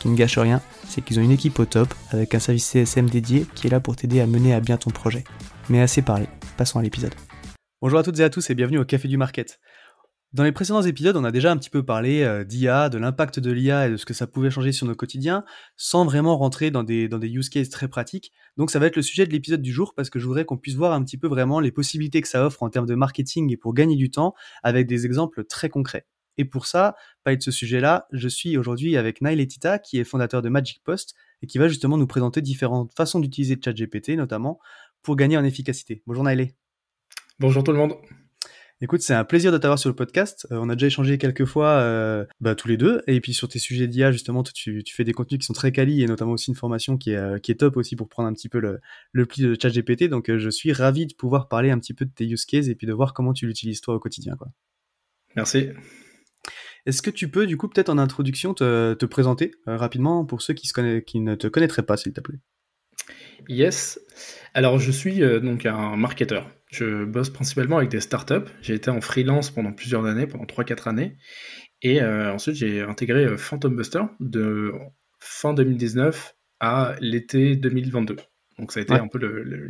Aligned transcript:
Qui 0.00 0.08
ne 0.08 0.16
gâche 0.16 0.38
rien, 0.38 0.60
c'est 0.86 1.02
qu'ils 1.02 1.18
ont 1.18 1.22
une 1.22 1.30
équipe 1.30 1.58
au 1.58 1.64
top 1.64 1.92
avec 2.10 2.34
un 2.34 2.38
service 2.38 2.66
CSM 2.66 3.10
dédié 3.10 3.46
qui 3.54 3.66
est 3.66 3.70
là 3.70 3.80
pour 3.80 3.96
t'aider 3.96 4.20
à 4.20 4.26
mener 4.26 4.54
à 4.54 4.60
bien 4.60 4.76
ton 4.76 4.90
projet. 4.90 5.24
Mais 5.68 5.80
assez 5.80 6.02
parlé, 6.02 6.26
passons 6.56 6.78
à 6.78 6.82
l'épisode. 6.82 7.14
Bonjour 7.80 7.98
à 7.98 8.02
toutes 8.02 8.18
et 8.20 8.24
à 8.24 8.30
tous 8.30 8.48
et 8.50 8.54
bienvenue 8.54 8.78
au 8.78 8.84
Café 8.84 9.08
du 9.08 9.16
Market. 9.16 9.58
Dans 10.34 10.44
les 10.44 10.52
précédents 10.52 10.82
épisodes, 10.82 11.16
on 11.16 11.24
a 11.24 11.32
déjà 11.32 11.50
un 11.50 11.56
petit 11.56 11.70
peu 11.70 11.82
parlé 11.82 12.22
euh, 12.22 12.44
d'IA, 12.44 12.90
de 12.90 12.98
l'impact 12.98 13.40
de 13.40 13.50
l'IA 13.50 13.86
et 13.86 13.90
de 13.92 13.96
ce 13.96 14.04
que 14.04 14.12
ça 14.12 14.26
pouvait 14.26 14.50
changer 14.50 14.72
sur 14.72 14.86
nos 14.86 14.94
quotidiens, 14.94 15.42
sans 15.78 16.04
vraiment 16.04 16.36
rentrer 16.36 16.70
dans 16.70 16.82
des, 16.82 17.08
dans 17.08 17.18
des 17.18 17.28
use 17.28 17.48
cases 17.48 17.70
très 17.70 17.88
pratiques. 17.88 18.30
Donc 18.58 18.70
ça 18.70 18.78
va 18.78 18.86
être 18.86 18.96
le 18.96 19.02
sujet 19.02 19.26
de 19.26 19.32
l'épisode 19.32 19.62
du 19.62 19.72
jour 19.72 19.94
parce 19.94 20.10
que 20.10 20.18
je 20.18 20.26
voudrais 20.26 20.44
qu'on 20.44 20.58
puisse 20.58 20.74
voir 20.74 20.92
un 20.92 21.02
petit 21.02 21.16
peu 21.16 21.28
vraiment 21.28 21.60
les 21.60 21.72
possibilités 21.72 22.20
que 22.20 22.28
ça 22.28 22.44
offre 22.44 22.62
en 22.62 22.68
termes 22.68 22.84
de 22.84 22.94
marketing 22.94 23.50
et 23.50 23.56
pour 23.56 23.72
gagner 23.72 23.96
du 23.96 24.10
temps 24.10 24.34
avec 24.62 24.86
des 24.86 25.06
exemples 25.06 25.44
très 25.44 25.70
concrets. 25.70 26.04
Et 26.38 26.44
pour 26.44 26.66
ça, 26.66 26.96
parler 27.24 27.36
de 27.36 27.42
ce 27.42 27.50
sujet-là, 27.50 28.06
je 28.12 28.28
suis 28.28 28.56
aujourd'hui 28.56 28.96
avec 28.96 29.20
Nail 29.20 29.40
Etita, 29.40 29.78
qui 29.78 29.98
est 29.98 30.04
fondateur 30.04 30.40
de 30.40 30.48
Magic 30.48 30.82
Post 30.84 31.14
et 31.42 31.46
qui 31.46 31.58
va 31.58 31.68
justement 31.68 31.98
nous 31.98 32.06
présenter 32.06 32.40
différentes 32.40 32.92
façons 32.96 33.20
d'utiliser 33.20 33.58
ChatGPT, 33.62 34.10
notamment 34.10 34.60
pour 35.02 35.16
gagner 35.16 35.36
en 35.36 35.44
efficacité. 35.44 36.02
Bonjour 36.06 36.24
Nailé. 36.24 36.54
Bonjour 37.40 37.62
tout 37.62 37.72
le 37.72 37.78
monde. 37.78 37.94
Écoute, 38.80 39.00
c'est 39.00 39.14
un 39.14 39.24
plaisir 39.24 39.50
de 39.50 39.58
t'avoir 39.58 39.76
sur 39.76 39.90
le 39.90 39.96
podcast. 39.96 40.46
Euh, 40.52 40.58
on 40.60 40.68
a 40.68 40.76
déjà 40.76 40.86
échangé 40.86 41.18
quelques 41.18 41.44
fois, 41.44 41.80
euh, 41.80 42.24
bah, 42.40 42.54
tous 42.54 42.68
les 42.68 42.76
deux. 42.76 43.02
Et 43.08 43.20
puis 43.20 43.34
sur 43.34 43.48
tes 43.48 43.58
sujets 43.58 43.88
d'IA, 43.88 44.12
justement, 44.12 44.44
tu, 44.44 44.84
tu, 44.84 44.94
fais 44.94 45.02
des 45.02 45.12
contenus 45.12 45.40
qui 45.40 45.46
sont 45.46 45.52
très 45.52 45.72
quali 45.72 46.02
et 46.02 46.06
notamment 46.06 46.32
aussi 46.32 46.50
une 46.50 46.56
formation 46.56 46.96
qui 46.96 47.10
est, 47.10 47.16
euh, 47.16 47.38
qui 47.38 47.50
est 47.50 47.56
top 47.56 47.76
aussi 47.76 47.96
pour 47.96 48.08
prendre 48.08 48.28
un 48.28 48.32
petit 48.32 48.48
peu 48.48 48.60
le, 48.60 48.80
le 49.10 49.26
pli 49.26 49.42
de 49.42 49.56
ChatGPT. 49.60 50.04
Donc 50.04 50.30
je 50.32 50.48
suis 50.48 50.72
ravi 50.72 51.06
de 51.06 51.14
pouvoir 51.14 51.48
parler 51.48 51.72
un 51.72 51.78
petit 51.80 51.92
peu 51.92 52.04
de 52.04 52.12
tes 52.12 52.24
use 52.24 52.44
cases 52.44 52.68
et 52.68 52.76
puis 52.76 52.86
de 52.86 52.92
voir 52.92 53.14
comment 53.14 53.32
tu 53.32 53.48
l'utilises 53.48 53.80
toi 53.80 53.96
au 53.96 53.98
quotidien. 53.98 54.36
Quoi. 54.36 54.48
Merci. 55.34 55.70
Est-ce 56.88 57.02
que 57.02 57.10
tu 57.10 57.28
peux, 57.28 57.46
du 57.46 57.56
coup, 57.56 57.68
peut-être 57.68 57.90
en 57.90 57.98
introduction, 57.98 58.54
te, 58.54 58.94
te 58.94 59.06
présenter 59.06 59.52
rapidement 59.66 60.24
pour 60.24 60.42
ceux 60.42 60.54
qui, 60.54 60.66
se 60.66 60.98
qui 60.98 61.20
ne 61.20 61.34
te 61.34 61.46
connaîtraient 61.46 61.84
pas, 61.84 61.96
s'il 61.96 62.12
te 62.12 62.20
plaît? 62.20 62.38
Yes. 63.48 64.00
Alors, 64.54 64.80
je 64.80 64.90
suis 64.90 65.20
donc 65.20 65.66
un 65.66 65.96
marketeur. 65.96 66.50
Je 66.70 67.04
bosse 67.04 67.30
principalement 67.30 67.78
avec 67.78 67.90
des 67.90 68.00
startups. 68.00 68.50
J'ai 68.60 68.74
été 68.74 68.90
en 68.90 69.00
freelance 69.00 69.50
pendant 69.50 69.72
plusieurs 69.72 70.04
années, 70.06 70.26
pendant 70.26 70.44
3-4 70.44 70.88
années. 70.88 71.16
Et 71.82 72.02
euh, 72.02 72.32
ensuite, 72.32 72.56
j'ai 72.56 72.82
intégré 72.82 73.24
euh, 73.24 73.36
Phantom 73.36 73.74
Buster 73.74 74.02
de 74.20 74.72
fin 75.20 75.54
2019 75.54 76.36
à 76.60 76.96
l'été 77.00 77.56
2022. 77.56 78.16
Donc 78.58 78.72
ça 78.72 78.80
a 78.80 78.82
été 78.82 78.94
un 78.94 79.06
peu 79.06 79.20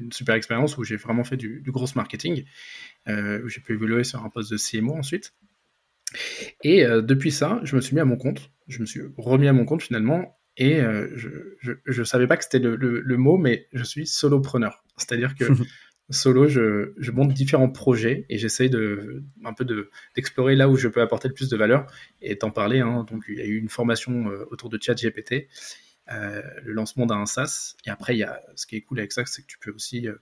une 0.01 0.11
super 0.13 0.35
expérience 0.35 0.79
où 0.79 0.85
j'ai 0.85 0.97
vraiment 0.97 1.23
fait 1.23 1.37
du, 1.37 1.61
du 1.61 1.71
gros 1.71 1.87
marketing, 1.95 2.45
euh, 3.09 3.43
où 3.45 3.49
j'ai 3.49 3.61
pu 3.61 3.75
évoluer 3.75 4.03
sur 4.03 4.25
un 4.25 4.31
poste 4.31 4.51
de 4.51 4.57
CMO 4.57 4.95
ensuite. 4.95 5.35
Et 6.63 6.85
depuis 6.85 7.31
ça, 7.31 7.61
je 7.65 7.77
me 7.77 7.81
suis 7.81 7.95
mis 7.95 8.01
à 8.01 8.05
mon 8.05 8.17
compte. 8.17 8.51
Je 8.67 8.81
me 8.81 8.87
suis 8.87 9.03
remis 9.17 9.49
à 9.49 9.53
mon 9.53 9.65
compte 9.65 9.83
finalement. 9.83 10.39
Et 10.57 10.81
je 10.81 12.01
ne 12.01 12.05
savais 12.05 12.27
pas 12.27 12.37
que 12.37 12.45
c'était 12.45 12.59
le, 12.59 12.77
le, 12.77 13.17
mot, 13.17 13.37
mais 13.37 13.69
je 13.73 13.85
suis 13.85 14.07
solopreneur. 14.07 14.85
C'est-à-dire 14.97 15.35
que 15.35 15.45
solo, 16.11 16.49
je, 16.49 16.95
je, 16.97 17.11
monte 17.11 17.33
différents 17.33 17.71
projets 17.71 18.25
et 18.29 18.39
j'essaye 18.39 18.71
de 18.71 19.25
un 19.45 19.53
peu 19.53 19.67
d'explorer 20.15 20.57
là 20.57 20.69
où 20.69 20.77
je 20.77 20.89
peux 20.89 21.03
apporter 21.03 21.29
le 21.29 21.35
plus 21.35 21.49
de 21.49 21.57
valeur 21.57 21.87
et 22.23 22.39
t'en 22.39 22.51
parler. 22.51 22.81
Hein, 22.81 23.05
donc 23.09 23.25
il 23.29 23.37
y 23.37 23.41
a 23.41 23.45
eu 23.45 23.57
une 23.57 23.69
formation 23.69 24.29
euh, 24.29 24.47
autour 24.51 24.71
de 24.71 24.79
ChatGPT, 24.81 25.49
euh, 26.11 26.43
le 26.63 26.73
lancement 26.73 27.07
d'un 27.07 27.27
SaaS 27.27 27.77
et 27.87 27.91
après 27.91 28.15
il 28.15 28.21
y 28.21 28.25
a 28.25 28.41
ce 28.57 28.67
qui 28.67 28.77
est 28.77 28.83
cool 28.83 29.01
avec 29.01 29.13
ça, 29.13 29.25
c'est 29.27 29.43
que 29.43 29.47
tu 29.47 29.59
peux 29.59 29.71
aussi 29.71 30.09
euh, 30.09 30.15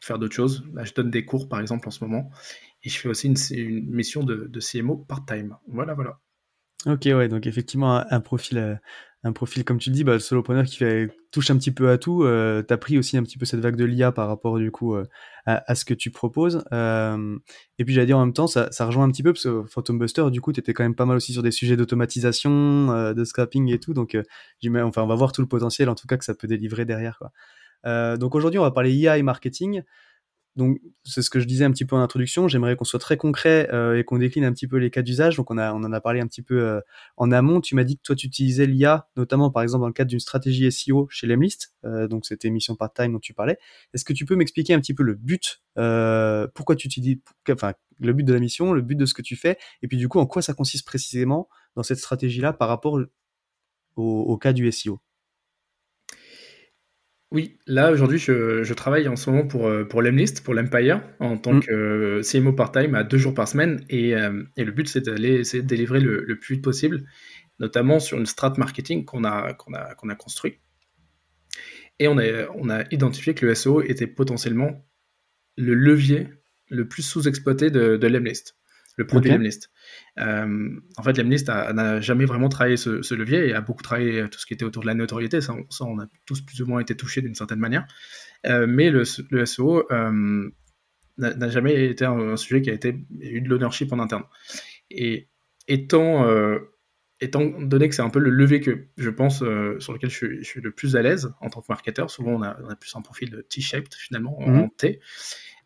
faire 0.00 0.18
d'autres 0.18 0.36
choses. 0.36 0.64
Là, 0.72 0.84
je 0.84 0.94
donne 0.94 1.10
des 1.10 1.24
cours 1.24 1.48
par 1.48 1.60
exemple 1.60 1.88
en 1.88 1.90
ce 1.90 2.04
moment 2.04 2.30
et 2.82 2.88
je 2.88 2.98
fais 2.98 3.08
aussi 3.08 3.26
une, 3.26 3.90
mission 3.90 4.22
de, 4.22 4.60
CMO 4.60 4.96
part-time. 4.96 5.56
Voilà, 5.66 5.94
voilà. 5.94 6.18
Ok, 6.86 7.02
ouais, 7.06 7.28
donc 7.28 7.46
effectivement 7.46 8.04
un, 8.08 8.20
profil, 8.20 8.80
un 9.24 9.32
profil 9.32 9.64
comme 9.64 9.78
tu 9.78 9.90
le 9.90 9.94
dis, 9.96 10.04
bah, 10.04 10.12
le 10.12 10.20
solopreneur 10.20 10.64
qui 10.64 10.84
touche 11.32 11.50
un 11.50 11.58
petit 11.58 11.72
peu 11.72 11.90
à 11.90 11.98
tout. 11.98 12.22
Euh, 12.22 12.62
tu 12.66 12.72
as 12.72 12.76
pris 12.76 12.98
aussi 12.98 13.16
un 13.16 13.22
petit 13.24 13.36
peu 13.36 13.44
cette 13.46 13.58
vague 13.58 13.74
de 13.74 13.84
l'IA 13.84 14.12
par 14.12 14.28
rapport 14.28 14.58
du 14.58 14.70
coup 14.70 14.94
euh, 14.94 15.04
à, 15.44 15.74
ce 15.74 15.84
que 15.84 15.94
tu 15.94 16.12
proposes. 16.12 16.64
Euh, 16.72 17.36
et 17.78 17.84
puis 17.84 17.94
j'allais 17.94 18.06
dire 18.06 18.18
en 18.18 18.24
même 18.24 18.32
temps, 18.32 18.46
ça, 18.46 18.68
rejoint 18.86 19.04
un 19.04 19.10
petit 19.10 19.24
peu 19.24 19.32
parce 19.32 19.42
que 19.44 19.64
Phantom 19.64 19.98
du 20.30 20.40
coup, 20.40 20.52
tu 20.52 20.60
étais 20.60 20.72
quand 20.72 20.84
même 20.84 20.94
pas 20.94 21.04
mal 21.06 21.16
aussi 21.16 21.32
sur 21.32 21.42
des 21.42 21.50
sujets 21.50 21.76
d'automatisation, 21.76 22.92
euh, 22.92 23.12
de 23.12 23.24
scrapping 23.24 23.72
et 23.72 23.80
tout. 23.80 23.92
Donc 23.92 24.16
enfin, 24.76 25.02
on 25.02 25.06
va 25.06 25.14
voir 25.16 25.32
tout 25.32 25.40
le 25.40 25.48
potentiel 25.48 25.88
en 25.88 25.96
tout 25.96 26.06
cas 26.06 26.16
que 26.16 26.24
ça 26.24 26.34
peut 26.34 26.46
délivrer 26.46 26.84
derrière. 26.84 27.20
Donc 27.84 28.34
aujourd'hui, 28.34 28.58
on 28.58 28.62
va 28.62 28.70
parler 28.70 28.92
IA 28.92 29.18
et 29.18 29.22
marketing. 29.22 29.82
Donc, 30.58 30.80
c'est 31.04 31.22
ce 31.22 31.30
que 31.30 31.38
je 31.38 31.46
disais 31.46 31.64
un 31.64 31.70
petit 31.70 31.84
peu 31.84 31.94
en 31.94 32.00
introduction. 32.00 32.48
J'aimerais 32.48 32.74
qu'on 32.74 32.84
soit 32.84 32.98
très 32.98 33.16
concret 33.16 33.68
euh, 33.72 33.96
et 33.96 34.02
qu'on 34.02 34.18
décline 34.18 34.44
un 34.44 34.52
petit 34.52 34.66
peu 34.66 34.76
les 34.78 34.90
cas 34.90 35.02
d'usage. 35.02 35.36
Donc, 35.36 35.52
on, 35.52 35.56
a, 35.56 35.72
on 35.72 35.84
en 35.84 35.92
a 35.92 36.00
parlé 36.00 36.20
un 36.20 36.26
petit 36.26 36.42
peu 36.42 36.60
euh, 36.60 36.80
en 37.16 37.30
amont. 37.30 37.60
Tu 37.60 37.76
m'as 37.76 37.84
dit 37.84 37.96
que 37.96 38.02
toi, 38.02 38.16
tu 38.16 38.26
utilisais 38.26 38.66
l'IA, 38.66 39.08
notamment 39.16 39.52
par 39.52 39.62
exemple 39.62 39.82
dans 39.82 39.86
le 39.86 39.92
cadre 39.92 40.10
d'une 40.10 40.18
stratégie 40.18 40.70
SEO 40.72 41.06
chez 41.10 41.28
Lemlist. 41.28 41.74
Euh, 41.84 42.08
donc, 42.08 42.26
cette 42.26 42.44
émission 42.44 42.74
part-time 42.74 43.12
dont 43.12 43.20
tu 43.20 43.34
parlais. 43.34 43.56
Est-ce 43.94 44.04
que 44.04 44.12
tu 44.12 44.24
peux 44.24 44.34
m'expliquer 44.34 44.74
un 44.74 44.80
petit 44.80 44.94
peu 44.94 45.04
le 45.04 45.14
but, 45.14 45.62
pourquoi 46.54 46.74
tu 46.74 46.88
utilises, 46.88 47.18
enfin, 47.48 47.74
le 48.00 48.12
but 48.12 48.24
de 48.24 48.32
la 48.32 48.40
mission, 48.40 48.72
le 48.72 48.82
but 48.82 48.96
de 48.96 49.06
ce 49.06 49.14
que 49.14 49.22
tu 49.22 49.36
fais, 49.36 49.58
et 49.82 49.86
puis 49.86 49.96
du 49.96 50.08
coup, 50.08 50.18
en 50.18 50.26
quoi 50.26 50.42
ça 50.42 50.54
consiste 50.54 50.84
précisément 50.84 51.48
dans 51.76 51.84
cette 51.84 51.98
stratégie-là 51.98 52.52
par 52.52 52.66
rapport 52.66 52.98
au 53.94 54.38
cas 54.38 54.52
du 54.52 54.70
SEO 54.72 54.98
oui, 57.30 57.58
là 57.66 57.92
aujourd'hui 57.92 58.18
je, 58.18 58.72
travaille 58.72 59.06
en 59.06 59.16
ce 59.16 59.28
moment 59.28 59.46
pour, 59.46 59.66
euh, 59.66 59.84
pour 59.84 60.00
l'Emlist, 60.00 60.42
pour 60.42 60.54
l'Empire, 60.54 61.02
en 61.20 61.36
tant 61.36 61.52
mmh. 61.52 61.60
que 61.60 61.72
euh, 61.72 62.22
CMO 62.22 62.54
part-time 62.54 62.94
à 62.94 63.04
deux 63.04 63.18
jours 63.18 63.34
par 63.34 63.46
semaine. 63.46 63.84
Et, 63.90 64.14
euh, 64.16 64.44
le 64.56 64.70
but 64.70 64.88
c'est 64.88 65.02
d'aller 65.02 65.42
de 65.42 65.60
délivrer 65.60 66.00
le, 66.00 66.38
plus 66.38 66.54
vite 66.54 66.64
possible, 66.64 67.04
notamment 67.58 68.00
sur 68.00 68.16
une 68.16 68.24
strat 68.24 68.54
marketing 68.56 69.04
qu'on 69.04 69.24
a, 69.24 69.52
qu'on 69.52 69.74
a, 69.74 69.94
qu'on 69.94 70.08
a 70.08 70.14
construit. 70.14 70.58
Et 71.98 72.08
on 72.08 72.16
a, 72.16 72.48
on 72.54 72.70
a 72.70 72.84
identifié 72.92 73.34
que 73.34 73.44
le 73.44 73.54
SEO 73.54 73.82
était 73.82 74.06
potentiellement 74.06 74.86
le 75.58 75.74
levier 75.74 76.28
le 76.70 76.88
plus 76.88 77.02
sous-exploité 77.02 77.70
de, 77.70 77.96
de 77.96 78.06
l'Emlist 78.06 78.56
le 78.98 79.06
produit 79.06 79.30
Lemlist. 79.30 79.70
Euh, 80.18 80.68
en 80.96 81.02
fait, 81.04 81.16
Lemlist 81.16 81.48
n'a 81.48 82.00
jamais 82.00 82.24
vraiment 82.26 82.48
travaillé 82.48 82.76
ce, 82.76 83.14
levier 83.14 83.48
et 83.48 83.54
a 83.54 83.60
beaucoup 83.60 83.82
travaillé 83.82 84.28
tout 84.28 84.40
ce 84.40 84.44
qui 84.44 84.54
était 84.54 84.64
autour 84.64 84.82
de 84.82 84.88
la 84.88 84.94
notoriété. 84.94 85.40
Ça, 85.40 85.54
on 85.80 85.98
a 86.00 86.06
tous 86.26 86.42
plus 86.42 86.60
ou 86.60 86.66
moins 86.66 86.80
été 86.80 86.96
touchés 86.96 87.22
d'une 87.22 87.36
certaine 87.36 87.60
manière. 87.60 87.86
Euh, 88.46 88.66
mais 88.68 88.90
le, 88.90 89.04
SEO 89.04 89.90
euh, 89.92 90.50
n'a 91.16 91.48
jamais 91.48 91.86
été 91.86 92.04
un, 92.04 92.36
sujet 92.36 92.60
qui 92.60 92.70
a 92.70 92.72
été 92.72 92.96
eu 93.20 93.40
de 93.40 93.48
l'ownership 93.48 93.92
en 93.92 94.00
interne. 94.00 94.24
Et 94.90 95.28
étant, 95.68 96.26
étant 97.20 97.44
donné 97.60 97.88
que 97.88 97.94
c'est 97.94 98.02
un 98.02 98.10
peu 98.10 98.18
le 98.18 98.30
levier 98.30 98.60
que 98.60 98.88
je 98.96 99.10
pense 99.10 99.44
sur 99.78 99.92
lequel 99.92 100.10
je 100.10 100.42
suis, 100.42 100.60
le 100.60 100.72
plus 100.72 100.96
à 100.96 101.02
l'aise 101.02 101.32
en 101.40 101.50
tant 101.50 101.60
que 101.60 101.66
marketeur, 101.68 102.10
souvent 102.10 102.32
on 102.32 102.42
a, 102.42 102.56
plus 102.74 102.96
un 102.96 103.02
profil 103.02 103.44
T-shaped 103.48 103.94
finalement, 103.94 104.40
en 104.40 104.50
mhm. 104.50 104.70
T. 104.76 104.98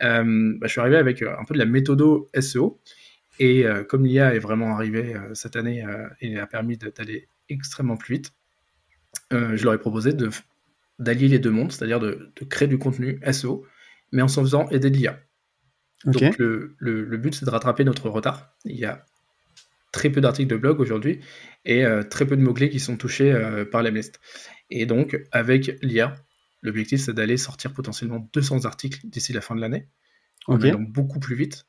bah, 0.01 0.23
je 0.25 0.69
suis 0.69 0.81
arrivé 0.81 0.97
avec 0.97 1.23
un 1.23 1.45
peu 1.47 1.55
de 1.55 1.59
la 1.59 1.67
méthodo 1.67 2.31
SEO. 2.39 2.79
Et 3.45 3.65
comme 3.89 4.07
l'IA 4.07 4.37
est 4.37 4.39
vraiment 4.39 4.73
arrivée 4.73 5.17
cette 5.35 5.57
année 5.57 5.85
et 6.21 6.39
a 6.39 6.47
permis 6.47 6.77
d'aller 6.77 7.27
extrêmement 7.49 7.97
plus 7.97 8.15
vite, 8.15 8.33
je 9.33 9.65
leur 9.65 9.75
ai 9.75 9.79
proposé 9.79 10.13
d'allier 11.01 11.27
les 11.27 11.41
deux 11.41 11.51
mondes, 11.51 11.73
c'est-à-dire 11.73 11.99
de, 11.99 12.33
créer 12.49 12.69
du 12.69 12.79
contenu 12.79 13.21
SEO, 13.33 13.67
mais 14.13 14.23
en 14.23 14.29
s'en 14.29 14.43
faisant 14.43 14.69
aider 14.69 14.91
de 14.91 14.97
l'IA. 14.97 15.19
Donc 16.05 16.39
le, 16.39 16.77
le, 16.79 17.17
but, 17.17 17.35
c'est 17.35 17.45
de 17.45 17.51
rattraper 17.51 17.83
notre 17.83 18.09
retard. 18.09 18.55
Il 18.65 18.77
y 18.77 18.85
a 18.85 19.05
très 19.93 20.11
peu 20.11 20.21
d'articles 20.21 20.51
de 20.51 20.57
blog 20.57 20.81
aujourd'hui 20.81 21.21
et 21.65 21.85
euh, 21.85 22.03
très 22.03 22.27
peu 22.27 22.37
de 22.37 22.43
mots-clés 22.43 22.71
qui 22.71 22.81
sont 22.81 22.97
touchés 22.97 23.31
euh, 23.31 23.65
par 23.65 23.83
la 23.83 23.91
Et 24.71 24.87
donc, 24.87 25.21
avec 25.31 25.79
l'IA, 25.83 26.15
l'objectif, 26.63 27.03
c'est 27.03 27.13
d'aller 27.13 27.37
sortir 27.37 27.73
potentiellement 27.73 28.29
200 28.33 28.65
articles 28.65 29.01
d'ici 29.05 29.33
la 29.33 29.41
fin 29.41 29.55
de 29.55 29.61
l'année. 29.61 29.89
On 30.49 30.57
donc 30.57 30.91
beaucoup 30.91 31.21
plus 31.21 31.37
vite, 31.37 31.67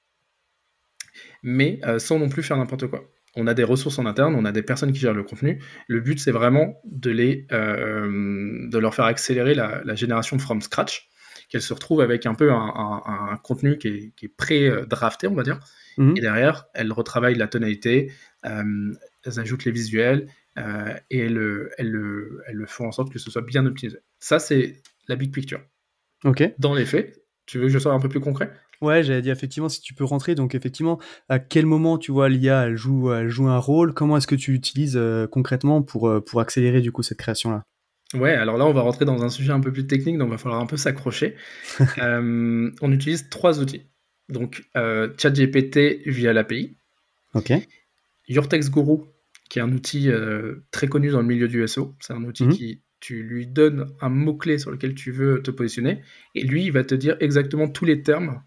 mais 1.43 1.79
euh, 1.85 1.99
sans 1.99 2.17
non 2.17 2.29
plus 2.29 2.41
faire 2.43 2.57
n'importe 2.57 2.87
quoi. 2.87 3.03
On 3.35 3.47
a 3.47 3.53
des 3.53 3.63
ressources 3.63 3.99
en 3.99 4.05
interne, 4.05 4.35
on 4.35 4.45
a 4.45 4.51
des 4.51 4.63
personnes 4.63 4.91
qui 4.91 4.99
gèrent 4.99 5.13
le 5.13 5.23
contenu. 5.23 5.59
Le 5.87 5.99
but, 6.01 6.19
c'est 6.19 6.31
vraiment 6.31 6.79
de, 6.85 7.09
les, 7.09 7.47
de 7.49 8.77
leur 8.77 8.93
faire 8.93 9.05
accélérer 9.05 9.55
la, 9.55 9.81
la 9.83 9.95
génération 9.95 10.37
from 10.37 10.61
scratch 10.61 11.09
qu'elle 11.53 11.61
se 11.61 11.73
retrouve 11.73 12.01
avec 12.01 12.25
un 12.25 12.33
peu 12.33 12.51
un, 12.51 13.39
contenu 13.43 13.77
qui 13.77 13.87
est, 14.21 14.27
pré-drafté, 14.37 15.27
on 15.27 15.35
va 15.35 15.43
dire. 15.43 15.59
Mhm. 15.97 16.17
Et 16.17 16.21
derrière, 16.21 16.65
elle 16.73 16.91
retravaille 16.91 17.35
la 17.35 17.47
tonalité, 17.47 18.11
euh, 18.45 18.91
elles 19.23 19.39
ajoutent 19.39 19.65
les 19.65 19.71
visuels 19.71 20.27
euh, 20.57 20.93
et 21.11 21.19
elles, 21.19 21.33
le 21.33 22.65
font 22.65 22.87
en 22.87 22.91
sorte 22.91 23.11
que 23.11 23.19
ce 23.19 23.29
soit 23.29 23.43
bien 23.43 23.67
optimisé. 23.67 23.99
Ça, 24.19 24.39
c'est 24.39 24.81
la 25.07 25.15
big 25.15 25.31
picture. 25.31 25.61
Ok. 26.23 26.43
Dans 26.57 26.73
les 26.73 26.85
faits, 26.85 27.23
tu 27.45 27.59
veux 27.59 27.65
que 27.65 27.73
je 27.73 27.77
sois 27.77 27.93
un 27.93 27.99
peu 27.99 28.09
plus 28.09 28.19
concret? 28.19 28.51
Ouais, 28.83 29.03
j'allais 29.03 29.21
dire 29.21 29.33
effectivement 29.33 29.69
si 29.69 29.81
tu 29.81 29.93
peux 29.93 30.03
rentrer. 30.03 30.35
Donc 30.35 30.53
effectivement, 30.53 30.99
à 31.29 31.39
quel 31.39 31.65
moment 31.65 31.97
tu 31.97 32.11
vois 32.11 32.29
l'IA 32.29 32.67
elle 32.67 32.75
joue, 32.75 33.11
elle 33.11 33.29
joue 33.29 33.47
un 33.47 33.57
rôle? 33.57 33.93
Comment 33.93 34.17
est-ce 34.17 34.27
que 34.27 34.35
tu 34.35 34.51
l'utilises 34.51 34.97
euh, 34.97 35.25
concrètement 35.25 35.81
pour, 35.81 36.11
pour 36.25 36.39
accélérer 36.41 36.81
du 36.81 36.91
coup 36.91 37.01
cette 37.01 37.17
création 37.17 37.49
là 37.49 37.63
Ouais, 38.13 38.33
alors 38.33 38.57
là, 38.57 38.65
on 38.65 38.73
va 38.73 38.81
rentrer 38.81 39.05
dans 39.05 39.23
un 39.23 39.29
sujet 39.29 39.51
un 39.51 39.59
peu 39.59 39.71
plus 39.71 39.87
technique, 39.87 40.17
donc 40.17 40.27
il 40.27 40.31
va 40.31 40.37
falloir 40.37 40.61
un 40.61 40.65
peu 40.65 40.77
s'accrocher. 40.77 41.35
Euh, 41.99 42.71
on 42.81 42.91
utilise 42.91 43.29
trois 43.29 43.59
outils. 43.59 43.83
Donc, 44.29 44.63
euh, 44.75 45.13
ChatGPT 45.17 46.07
via 46.07 46.33
l'API. 46.33 46.75
OK. 47.33 47.53
Your 48.27 48.47
Text 48.47 48.71
Guru, 48.71 48.99
qui 49.49 49.59
est 49.59 49.61
un 49.61 49.71
outil 49.71 50.09
euh, 50.09 50.65
très 50.71 50.87
connu 50.87 51.11
dans 51.11 51.21
le 51.21 51.27
milieu 51.27 51.47
du 51.47 51.65
SEO. 51.67 51.95
C'est 51.99 52.13
un 52.13 52.23
outil 52.23 52.45
mhm. 52.45 52.53
qui, 52.53 52.81
tu 52.99 53.23
lui 53.23 53.47
donnes 53.47 53.87
un 54.01 54.09
mot-clé 54.09 54.57
sur 54.57 54.71
lequel 54.71 54.95
tu 54.95 55.11
veux 55.11 55.41
te 55.41 55.51
positionner, 55.51 56.01
et 56.35 56.43
lui, 56.43 56.65
il 56.65 56.71
va 56.71 56.83
te 56.83 56.95
dire 56.95 57.15
exactement 57.19 57.67
tous 57.67 57.85
les 57.85 58.01
termes 58.01 58.41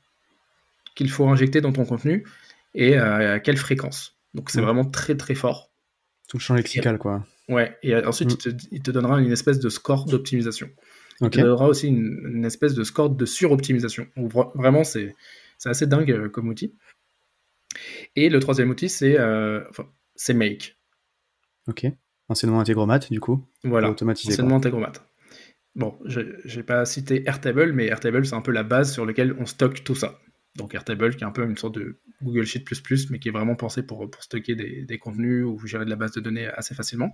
qu'il 0.96 1.10
faut 1.10 1.28
injecter 1.28 1.60
dans 1.60 1.72
ton 1.72 1.84
contenu 1.84 2.26
et 2.74 2.96
à 2.96 3.38
quelle 3.38 3.56
fréquence. 3.56 4.18
Donc, 4.34 4.50
c'est 4.50 4.58
mhm. 4.58 4.64
vraiment 4.64 4.84
très, 4.84 5.16
très 5.16 5.36
fort. 5.36 5.70
Tout 6.28 6.38
le 6.38 6.42
champ 6.42 6.54
lexical, 6.54 6.98
quoi. 6.98 7.24
Ouais, 7.48 7.76
et 7.82 7.94
ensuite, 7.94 8.46
mm. 8.46 8.56
il, 8.72 8.82
te, 8.82 8.90
donnera 8.90 9.20
une 9.20 9.32
espèce 9.32 9.60
de 9.60 9.68
score 9.68 10.06
d'optimisation. 10.06 10.68
Il 11.20 11.30
te 11.30 11.40
donnera 11.40 11.68
aussi 11.68 11.88
une, 11.88 12.44
espèce 12.44 12.74
de 12.74 12.84
score 12.84 13.10
de 13.10 13.24
suroptimisation. 13.24 14.06
Vraiment, 14.16 14.84
c'est 14.84 15.14
assez 15.64 15.86
dingue 15.86 16.10
euh, 16.10 16.28
comme 16.28 16.48
outil. 16.48 16.74
Et 18.16 18.28
le 18.28 18.40
troisième 18.40 18.70
outil, 18.70 18.88
c'est 18.88 19.18
euh, 19.18 19.62
Make. 20.34 20.76
Ok. 21.68 21.86
Enseignement 22.28 22.60
intégromat, 22.60 22.98
du 23.10 23.20
coup. 23.20 23.46
Voilà. 23.62 23.90
Enseignement 23.90 24.56
intégromat. 24.56 24.92
Bon, 25.74 25.96
je 26.04 26.20
n'ai 26.20 26.62
pas 26.62 26.84
cité 26.84 27.22
Airtable, 27.26 27.72
mais 27.72 27.86
Airtable, 27.86 28.26
c'est 28.26 28.34
un 28.34 28.40
peu 28.40 28.52
la 28.52 28.62
base 28.62 28.92
sur 28.92 29.06
laquelle 29.06 29.36
on 29.38 29.46
stocke 29.46 29.84
tout 29.84 29.94
ça. 29.94 30.18
Donc 30.56 30.74
Airtable, 30.74 31.14
qui 31.16 31.24
est 31.24 31.26
un 31.26 31.32
peu 31.32 31.44
une 31.44 31.56
sorte 31.56 31.74
de 31.74 31.98
Google 32.22 32.44
Sheet++, 32.44 32.64
mais 33.10 33.18
qui 33.18 33.28
est 33.28 33.32
vraiment 33.32 33.56
pensé 33.56 33.82
pour, 33.82 34.10
pour 34.10 34.22
stocker 34.22 34.54
des, 34.54 34.98
contenus 34.98 35.44
ou 35.44 35.58
gérer 35.66 35.84
de 35.84 35.90
la 35.90 35.96
base 35.96 36.12
de 36.12 36.20
données 36.20 36.46
assez 36.46 36.74
facilement. 36.74 37.12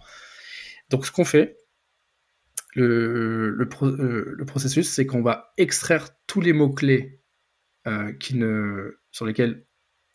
Donc 0.90 1.06
ce 1.06 1.12
qu'on 1.12 1.24
fait, 1.24 1.58
le, 2.74 3.50
le, 3.50 3.68
euh, 3.82 4.44
processus, 4.46 4.88
c'est 4.88 5.06
qu'on 5.06 5.22
va 5.22 5.52
extraire 5.56 6.08
tous 6.26 6.40
les 6.40 6.52
mots-clés 6.52 7.20
euh, 7.86 8.12
qui 8.12 8.36
ne, 8.36 8.98
sur 9.10 9.26
lesquels 9.26 9.66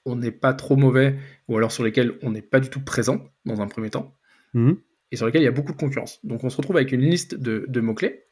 on 0.05 0.15
n'est 0.15 0.31
pas 0.31 0.53
trop 0.53 0.77
mauvais, 0.77 1.17
ou 1.47 1.57
alors 1.57 1.71
sur 1.71 1.83
lesquels 1.83 2.17
on 2.21 2.31
n'est 2.31 2.41
pas 2.41 2.59
du 2.59 2.69
tout 2.69 2.81
présent 2.81 3.29
dans 3.45 3.61
un 3.61 3.67
premier 3.67 3.89
temps, 3.89 4.17
mmh. 4.53 4.73
et 5.11 5.17
sur 5.17 5.25
lesquels 5.25 5.41
il 5.41 5.45
y 5.45 5.49
a 5.49 5.51
beaucoup 5.51 5.73
de 5.73 5.77
concurrence. 5.77 6.25
Donc 6.25 6.43
on 6.43 6.49
se 6.49 6.55
retrouve 6.55 6.77
avec 6.77 6.93
une 6.93 7.01
liste 7.01 7.35
de, 7.35 7.81
mots-clés. 7.81 8.23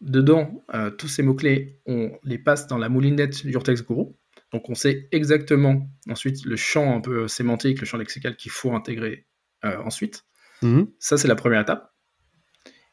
Dedans, 0.00 0.64
euh, 0.74 0.90
tous 0.90 1.06
ces 1.06 1.22
mots-clés, 1.22 1.80
on 1.86 2.10
les 2.24 2.38
passe 2.38 2.66
dans 2.66 2.78
la 2.78 2.88
moulinette 2.88 3.46
du 3.46 3.56
Text 3.60 3.86
Guru. 3.86 4.16
Donc 4.54 4.70
on 4.70 4.76
sait 4.76 5.08
exactement 5.10 5.90
ensuite 6.08 6.44
le 6.44 6.54
champ 6.54 6.96
un 6.96 7.00
peu 7.00 7.26
sémantique, 7.26 7.80
le 7.80 7.86
champ 7.86 7.98
lexical 7.98 8.36
qu'il 8.36 8.52
faut 8.52 8.72
intégrer 8.72 9.26
euh, 9.64 9.76
ensuite. 9.78 10.24
Mhm. 10.62 10.92
Ça, 11.00 11.18
c'est 11.18 11.26
la 11.26 11.34
première 11.34 11.60
étape. 11.60 11.92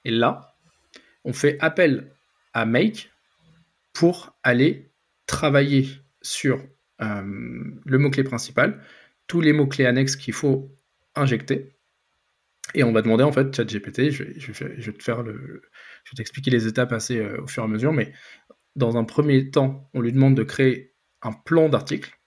Et 0.04 0.10
là, 0.10 0.56
on 1.24 1.34
fait 1.34 1.58
appel 1.60 2.16
à 2.56 2.66
Make 2.66 3.12
pour 3.94 4.36
aller 4.42 4.92
travailler 5.28 5.88
sur 6.24 6.66
euh, 7.04 7.63
le 7.86 7.98
mot-clé 8.00 8.24
principal, 8.24 8.84
tous 9.28 9.40
les 9.40 9.54
mots-clés 9.54 9.86
annexes 9.86 10.16
qu'il 10.16 10.34
faut 10.34 10.75
injecter. 11.13 11.75
Et 12.74 12.84
on 12.84 12.92
va 12.92 13.04
demander 13.04 13.24
en 13.24 13.31
fait, 13.31 13.56
ChatGPT, 13.56 14.10
je, 14.10 14.24
je, 14.36 14.52
je, 14.52 14.66
vais 14.66 14.98
te 14.98 15.04
faire 15.04 15.22
le, 15.22 15.62
je 16.06 16.12
vais 16.12 16.16
t'expliquer 16.16 16.50
les 16.50 16.66
étapes 16.66 16.92
assez 16.92 17.19
euh, 17.19 17.40
au 17.44 17.46
fur 17.46 17.62
et 17.62 17.66
à 17.68 17.69
mesure, 17.69 17.94
mais 17.94 18.13
dans 18.75 18.98
un 18.98 19.04
premier 19.04 19.52
temps, 19.52 19.92
on 19.94 20.02
lui 20.02 20.12
demande 20.12 20.36
de 20.36 20.44
créer 20.44 20.91
un 21.22 21.32
plan 21.32 21.70
d'article 21.70 22.18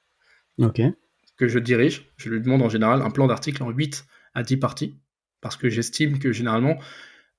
que 1.36 1.48
je 1.48 1.58
dirige. 1.58 2.12
Je 2.16 2.30
lui 2.30 2.40
demande 2.40 2.62
en 2.62 2.68
général 2.68 3.02
un 3.02 3.10
plan 3.10 3.26
d'article 3.26 3.62
en 3.62 3.70
8 3.70 4.04
à 4.34 4.42
10 4.42 4.56
parties, 4.58 4.98
parce 5.40 5.56
que 5.56 5.68
j'estime 5.68 6.18
que 6.18 6.32
généralement, 6.32 6.78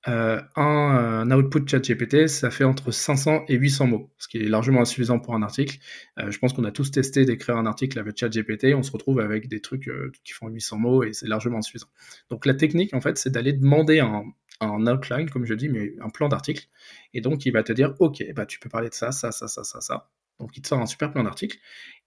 euh, 0.07 0.39
un, 0.55 1.31
output 1.31 1.67
chat 1.67 1.79
GPT, 1.79 2.27
ça 2.27 2.51
fait 2.51 2.63
entre 2.63 2.91
500 2.91 3.45
et 3.47 3.55
800 3.55 3.87
mots, 3.87 4.13
ce 4.17 4.27
qui 4.27 4.37
est 4.37 4.47
largement 4.47 4.81
insuffisant 4.81 5.19
pour 5.19 5.33
un 5.33 5.41
article. 5.41 5.79
Euh, 6.19 6.29
je 6.29 6.37
pense 6.37 6.53
qu'on 6.53 6.63
a 6.63 6.71
tous 6.71 6.91
testé 6.91 7.25
d'écrire 7.25 7.57
un 7.57 7.65
article 7.65 7.97
avec 7.97 8.17
chat 8.17 8.29
GPT, 8.29 8.75
on 8.75 8.83
se 8.83 8.91
retrouve 8.91 9.19
avec 9.19 9.47
des 9.47 9.61
trucs 9.61 9.87
euh, 9.87 10.11
qui 10.23 10.33
font 10.33 10.47
800 10.47 10.77
mots 10.77 11.03
et 11.03 11.13
c'est 11.13 11.27
largement 11.27 11.57
insuffisant. 11.57 11.87
Donc 12.29 12.45
la 12.45 12.53
technique, 12.53 12.93
en 12.93 13.01
fait, 13.01 13.17
c'est 13.17 13.31
d'aller 13.31 13.53
demander 13.53 13.99
un, 13.99 14.23
un, 14.61 14.85
outline, 14.85 15.29
comme 15.29 15.45
je 15.45 15.55
dis, 15.55 15.69
mais 15.69 15.93
un 15.99 16.09
plan 16.09 16.29
d'article. 16.29 16.67
Et 17.13 17.21
donc 17.21 17.45
il 17.47 17.51
va 17.51 17.63
te 17.63 17.73
dire, 17.73 17.95
ok, 17.99 18.23
bah, 18.35 18.45
tu 18.45 18.59
peux 18.59 18.69
parler 18.69 18.89
de 18.89 18.93
ça, 18.93 19.11
ça, 19.11 19.31
ça, 19.31 19.47
ça, 19.47 19.63
ça, 19.63 19.81
ça. 19.81 20.09
Donc 20.39 20.55
il 20.57 20.61
te 20.61 20.67
sort 20.67 20.79
un 20.79 20.85
super 20.85 21.11
plan 21.11 21.23
d'articles. 21.23 21.57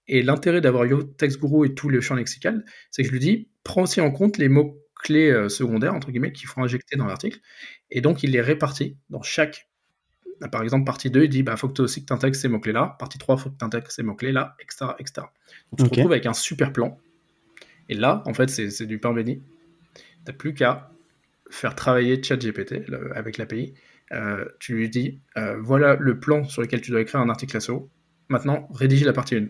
Et 0.06 0.22
l'intérêt 0.22 0.60
d'avoir 0.60 0.86
Yo 0.86 1.02
Text 1.02 1.38
Guru 1.38 1.66
et 1.66 1.74
tout 1.74 1.88
le 1.88 2.00
champ 2.00 2.14
lexical, 2.14 2.64
c'est 2.90 3.02
que 3.02 3.08
je 3.08 3.12
lui 3.12 3.20
dis, 3.20 3.48
prends 3.62 3.82
aussi 3.82 4.00
en 4.00 4.10
compte 4.10 4.38
les 4.38 4.48
mots-clés 4.48 5.30
euh, 5.30 5.48
secondaires, 5.48 5.94
entre 5.94 6.10
guillemets, 6.10 6.32
qu'il 6.32 6.48
faut 6.48 6.62
injecter 6.62 6.96
dans 6.96 7.06
l'article. 7.06 7.40
Et 7.90 8.00
donc 8.00 8.22
il 8.22 8.30
les 8.30 8.40
répartit 8.40 8.96
dans 9.10 9.22
chaque. 9.22 9.68
Bah, 10.40 10.48
par 10.48 10.62
exemple, 10.62 10.84
partie 10.84 11.10
2, 11.10 11.24
il 11.24 11.28
dit, 11.28 11.42
bah, 11.42 11.56
faut 11.56 11.68
que 11.68 11.74
tu 11.74 11.82
aussi 11.82 12.02
que 12.02 12.06
tu 12.06 12.12
intègres 12.12 12.36
ces 12.36 12.48
mots-clés-là. 12.48 12.96
Partie 12.98 13.18
3, 13.18 13.36
faut 13.36 13.50
que 13.50 13.58
tu 13.58 13.64
intègres 13.64 13.90
ces 13.90 14.02
mots-clés-là, 14.02 14.56
etc., 14.60 14.92
etc. 14.98 15.26
Donc 15.70 15.80
tu 15.80 15.84
te 15.84 15.94
retrouves 15.94 16.12
avec 16.12 16.26
un 16.26 16.32
super 16.32 16.72
plan. 16.72 16.98
Et 17.88 17.94
là, 17.94 18.22
en 18.24 18.34
fait, 18.34 18.48
c'est 18.48 18.86
du 18.86 18.98
pain 18.98 19.12
béni. 19.12 19.42
Tu 19.94 20.02
n'as 20.26 20.32
plus 20.32 20.54
qu'à 20.54 20.90
faire 21.50 21.74
travailler 21.74 22.22
ChatGPT 22.22 22.84
avec 23.14 23.38
l'API. 23.38 23.74
Euh, 24.12 24.44
tu 24.58 24.74
lui 24.74 24.88
dis, 24.88 25.20
euh, 25.36 25.58
voilà 25.60 25.96
le 25.96 26.18
plan 26.18 26.44
sur 26.44 26.62
lequel 26.62 26.80
tu 26.80 26.90
dois 26.90 27.00
écrire 27.00 27.20
un 27.20 27.28
article 27.28 27.60
SEO 27.60 27.90
Maintenant, 28.28 28.68
rédige 28.72 29.04
la 29.04 29.12
partie 29.12 29.36
1. 29.36 29.48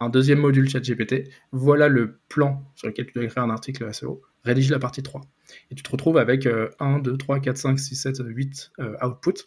Un 0.00 0.08
deuxième 0.08 0.40
module 0.40 0.68
ChatGPT, 0.68 1.30
voilà 1.52 1.88
le 1.88 2.18
plan 2.28 2.64
sur 2.74 2.88
lequel 2.88 3.06
tu 3.06 3.14
dois 3.14 3.24
écrire 3.24 3.42
un 3.42 3.50
article 3.50 3.92
SEO, 3.92 4.22
rédige 4.44 4.70
la 4.70 4.78
partie 4.78 5.02
3. 5.02 5.22
Et 5.70 5.74
tu 5.74 5.82
te 5.82 5.90
retrouves 5.90 6.18
avec 6.18 6.48
1, 6.78 6.98
2, 6.98 7.16
3, 7.16 7.40
4, 7.40 7.56
5, 7.56 7.78
6, 7.78 7.96
7, 7.96 8.16
8 8.24 8.72
outputs. 9.02 9.44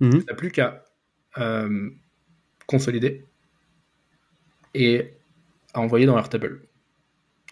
Mhm. 0.00 0.10
Tu 0.10 0.26
n'as 0.26 0.34
plus 0.34 0.50
qu'à 0.50 0.84
euh, 1.38 1.90
consolider 2.66 3.24
et 4.74 5.14
à 5.74 5.80
envoyer 5.80 6.06
dans 6.06 6.18
Airtable. 6.18 6.62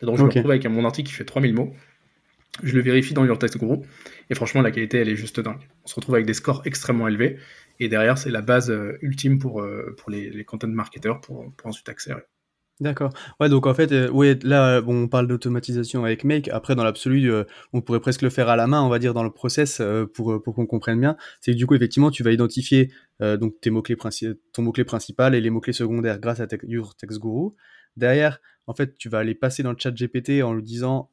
Et 0.03 0.07
donc 0.07 0.17
je 0.17 0.23
me 0.23 0.29
retrouve 0.29 0.51
avec 0.51 0.67
mon 0.67 0.85
article 0.85 1.09
qui 1.09 1.15
fait 1.15 1.25
3000 1.25 1.55
mots. 1.55 1.73
Je 2.63 2.75
le 2.75 2.83
vérifie 2.83 3.15
dans 3.15 3.25
Your 3.25 3.39
Text 3.39 3.59
Guru. 3.59 3.79
Et 4.31 4.35
franchement, 4.35 4.63
la 4.63 4.71
qualité, 4.71 4.99
elle 4.99 5.09
est 5.09 5.17
juste 5.17 5.41
dingue. 5.41 5.61
On 5.85 5.89
se 5.89 5.95
retrouve 5.97 6.15
avec 6.15 6.27
des 6.27 6.35
scores 6.35 6.63
extrêmement 6.65 7.09
élevés. 7.09 7.39
Et 7.81 7.89
derrière, 7.89 8.19
c'est 8.19 8.31
la 8.31 8.43
base 8.43 8.71
euh, 8.71 8.99
ultime 9.03 9.39
pour, 9.39 9.61
euh, 9.61 9.95
pour 9.99 10.11
les, 10.11 10.31
les 10.31 10.45
content 10.45 10.69
marketeurs 10.69 11.21
pour, 11.21 11.53
pour 11.57 11.67
ensuite 11.69 11.89
accélérer. 11.89 12.23
D'accord. 12.81 13.13
Ouais, 13.39 13.49
donc 13.49 13.67
en 13.67 13.75
fait, 13.75 13.93
euh, 13.93 14.11
ouais, 14.11 14.37
là, 14.43 14.81
bon, 14.81 15.05
on 15.05 15.09
parle 15.09 15.29
d'automatisation 15.29 16.05
avec 16.05 16.25
Make. 16.25 16.49
Après, 16.49 16.75
dans 16.75 16.83
l'absolu, 16.83 17.31
on 17.73 17.81
pourrait 17.81 18.01
presque 18.01 18.23
le 18.23 18.31
faire 18.31 18.49
à 18.49 18.57
la 18.57 18.67
main, 18.67 18.83
on 18.83 18.89
va 18.89 18.99
dire, 18.99 19.15
dans 19.15 19.23
le 19.23 19.31
process 19.31 19.81
pour, 20.13 20.43
pour 20.43 20.55
qu'on 20.55 20.67
comprenne 20.67 21.01
bien. 21.01 21.17
C'est 21.41 21.53
que 21.53 21.57
du 21.57 21.67
coup, 21.67 21.75
effectivement, 21.75 22.11
tu 22.11 22.25
vas 22.25 22.33
identifier 22.33 22.91
donc 23.21 23.61
tes 23.61 23.71
mots-clés 23.71 23.97
ton 24.53 24.63
mot-clé 24.63 24.83
principal 24.83 25.37
et 25.37 25.41
les 25.41 25.51
mots-clés 25.51 25.73
secondaires 25.73 26.19
grâce 26.19 26.41
à 26.41 26.49
Your 26.65 26.97
Text 26.97 27.21
Guru. 27.21 27.51
Derrière, 27.97 28.41
en 28.67 28.75
fait, 28.75 28.97
tu 28.99 29.09
vas 29.09 29.19
aller 29.19 29.37
passer 29.37 29.63
dans 29.63 29.71
le 29.71 29.79
chat 29.79 29.93
GPT 29.93 30.43
en 30.43 30.53
lui 30.53 30.65
disant 30.65 31.13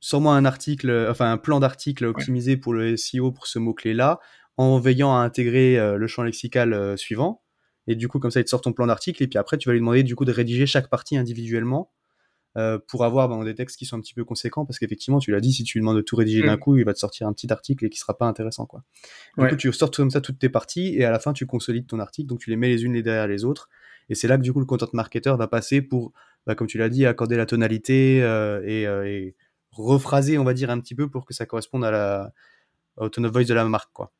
sors-moi 0.00 0.34
un 0.34 0.44
article, 0.44 1.06
enfin 1.08 1.30
un 1.30 1.38
plan 1.38 1.60
d'article 1.60 2.06
optimisé 2.06 2.56
pour 2.56 2.74
le 2.74 2.96
SEO 2.96 3.30
pour 3.30 3.46
ce 3.46 3.60
mot-clé 3.60 3.94
là 3.94 4.18
en 4.60 4.78
veillant 4.78 5.16
à 5.16 5.20
intégrer 5.20 5.78
euh, 5.78 5.96
le 5.96 6.06
champ 6.06 6.22
lexical 6.22 6.74
euh, 6.74 6.94
suivant. 6.94 7.42
Et 7.86 7.96
du 7.96 8.08
coup, 8.08 8.18
comme 8.18 8.30
ça, 8.30 8.40
il 8.40 8.44
te 8.44 8.50
sort 8.50 8.60
ton 8.60 8.74
plan 8.74 8.86
d'article. 8.86 9.22
Et 9.22 9.26
puis 9.26 9.38
après, 9.38 9.56
tu 9.56 9.68
vas 9.68 9.72
lui 9.72 9.80
demander 9.80 10.02
du 10.02 10.14
coup 10.14 10.26
de 10.26 10.32
rédiger 10.32 10.66
chaque 10.66 10.90
partie 10.90 11.16
individuellement 11.16 11.90
euh, 12.58 12.78
pour 12.88 13.06
avoir 13.06 13.30
ben, 13.30 13.42
des 13.42 13.54
textes 13.54 13.78
qui 13.78 13.86
sont 13.86 13.96
un 13.96 14.00
petit 14.00 14.12
peu 14.12 14.22
conséquents. 14.22 14.66
Parce 14.66 14.78
qu'effectivement, 14.78 15.18
tu 15.18 15.30
l'as 15.32 15.40
dit, 15.40 15.54
si 15.54 15.64
tu 15.64 15.78
lui 15.78 15.82
demandes 15.82 15.96
de 15.96 16.02
tout 16.02 16.14
rédiger 16.14 16.42
d'un 16.42 16.56
mm. 16.56 16.60
coup, 16.60 16.76
il 16.76 16.84
va 16.84 16.92
te 16.92 16.98
sortir 16.98 17.26
un 17.26 17.32
petit 17.32 17.50
article 17.50 17.86
et 17.86 17.88
qui 17.88 17.98
sera 17.98 18.18
pas 18.18 18.26
intéressant. 18.26 18.66
Quoi. 18.66 18.84
Du 19.38 19.48
coup, 19.48 19.56
tu 19.56 19.72
sors 19.72 19.90
comme 19.90 20.10
ça 20.10 20.20
toutes 20.20 20.38
tes 20.38 20.50
parties 20.50 20.94
et 20.94 21.06
à 21.06 21.10
la 21.10 21.18
fin, 21.18 21.32
tu 21.32 21.46
consolides 21.46 21.86
ton 21.86 21.98
article. 21.98 22.28
Donc, 22.28 22.40
tu 22.40 22.50
les 22.50 22.56
mets 22.56 22.68
les 22.68 22.84
unes 22.84 22.92
les 22.92 23.02
derrière 23.02 23.28
les 23.28 23.46
autres. 23.46 23.70
Et 24.10 24.14
c'est 24.14 24.28
là 24.28 24.36
que 24.36 24.42
du 24.42 24.52
coup, 24.52 24.60
le 24.60 24.66
content 24.66 24.88
marketer 24.92 25.34
va 25.38 25.48
passer 25.48 25.80
pour, 25.80 26.12
bah, 26.46 26.54
comme 26.54 26.66
tu 26.66 26.76
l'as 26.76 26.90
dit, 26.90 27.06
accorder 27.06 27.38
la 27.38 27.46
tonalité 27.46 28.18
et, 28.66 28.82
et 28.82 29.36
rephraser, 29.70 30.36
on 30.36 30.44
va 30.44 30.52
dire, 30.52 30.68
un 30.68 30.80
petit 30.80 30.94
peu 30.94 31.08
pour 31.08 31.24
que 31.24 31.32
ça 31.32 31.46
corresponde 31.46 31.82
à 31.82 31.90
la, 31.90 32.32
au 32.98 33.08
tone 33.08 33.24
of 33.24 33.32
voice 33.32 33.44
de 33.44 33.54
la 33.54 33.64
marque, 33.64 33.90
quoi. 33.94 34.12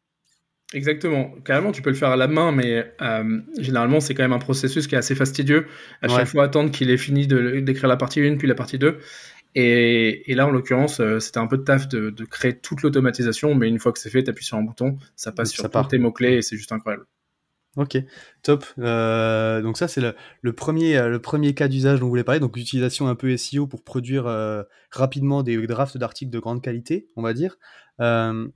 Exactement. 0.73 1.35
Carrément, 1.45 1.73
tu 1.73 1.83
peux 1.83 1.91
le 1.91 1.97
faire 1.97 2.11
à 2.11 2.17
la 2.17 2.29
main, 2.29 2.53
mais 2.53 2.93
euh, 3.03 3.41
généralement, 3.59 3.99
c'est 3.99 4.15
quand 4.15 4.23
même 4.23 4.33
un 4.33 4.39
processus 4.39 4.87
qui 4.87 4.95
est 4.95 4.99
assez 4.99 5.17
fastidieux. 5.17 5.67
À 6.01 6.09
chaque 6.09 6.29
fois, 6.29 6.45
attendre 6.45 6.71
qu'il 6.71 6.91
ait 6.91 6.97
fini 6.97 7.27
d'écrire 7.27 7.89
la 7.89 7.97
partie 7.97 8.21
1, 8.21 8.37
puis 8.37 8.47
la 8.47 8.55
partie 8.55 8.79
2. 8.79 8.99
Et, 9.57 10.31
et 10.31 10.35
là, 10.37 10.47
en 10.47 10.51
l'occurrence, 10.51 11.01
euh, 11.01 11.19
c'était 11.19 11.39
un 11.39 11.49
peu 11.49 11.59
de 11.59 11.65
taf 11.65 11.89
de, 11.89 12.11
de 12.11 12.25
créer 12.25 12.57
toute 12.57 12.83
l'automatisation, 12.83 13.57
mais 13.57 13.69
une 13.69 13.81
fois 13.81 13.91
que 13.91 13.99
c'est 13.99 14.11
fait, 14.11 14.23
tu 14.23 14.31
appuies 14.31 14.45
sur 14.45 14.59
un 14.59 14.63
bouton, 14.63 14.97
ça 15.17 15.33
passe 15.33 15.51
sur 15.51 15.69
tous 15.69 15.89
tes 15.89 15.99
mots-clés 15.99 16.35
et 16.35 16.43
c'est 16.43 16.57
juste 16.57 16.71
incroyable. 16.71 17.05
Ok, 17.77 17.99
top. 18.43 18.65
Euh, 18.79 19.61
donc 19.63 19.77
ça, 19.77 19.89
c'est 19.89 20.01
le, 20.01 20.15
le, 20.41 20.53
premier, 20.53 21.03
le 21.09 21.19
premier 21.21 21.53
cas 21.53 21.67
d'usage 21.67 21.99
dont 21.99 22.07
vous 22.07 22.11
voulez 22.11 22.23
parler. 22.23 22.41
Donc 22.41 22.57
l'utilisation 22.57 23.09
un 23.09 23.17
peu 23.17 23.37
SEO 23.37 23.67
pour 23.67 23.83
produire 23.83 24.25
rapidement 24.93 25.43
des 25.43 25.67
drafts 25.67 25.97
d'articles 25.97 26.31
de 26.31 26.39
grande 26.39 26.63
qualité, 26.63 27.09
on 27.17 27.23
va 27.23 27.33
dire. 27.33 27.57
Euh, 28.01 28.49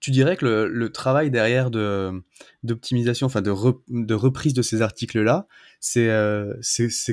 tu 0.00 0.10
dirais 0.10 0.36
que 0.36 0.46
le, 0.46 0.92
travail 0.92 1.30
derrière 1.30 1.70
de 1.70 2.22
d'optimisation, 2.62 3.26
enfin 3.26 3.42
de, 3.42 3.50
reprise 3.50 4.54
de 4.54 4.62
ces 4.62 4.82
articles-là, 4.82 5.46
c'est 5.80 6.08
euh, 6.10 6.54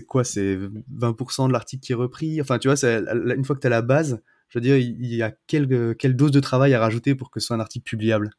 quoi? 0.08 0.24
C'est 0.24 0.58
20% 0.94 1.48
de 1.48 1.54
l'article 1.54 1.84
qui 1.84 1.92
est 1.94 1.96
repris? 1.96 2.42
Enfin, 2.42 2.60
tu 2.60 2.68
vois, 2.68 2.78
une 2.84 3.44
fois 3.44 3.56
que 3.56 3.62
tu 3.62 3.68
as 3.68 3.72
la 3.72 3.82
base, 3.82 4.22
je 4.50 4.60
veux 4.60 4.80
il 4.80 5.16
y 5.16 5.24
a 5.24 5.34
quelle, 5.48 5.96
quelle 5.98 6.16
dose 6.16 6.32
de 6.32 6.40
travail 6.40 6.74
à 6.74 6.80
rajouter 6.80 7.16
pour 7.16 7.32
que 7.32 7.40
ce 7.40 7.48
soit 7.48 7.56
un 7.56 7.60
article 7.60 7.86
publiable? 7.86 8.32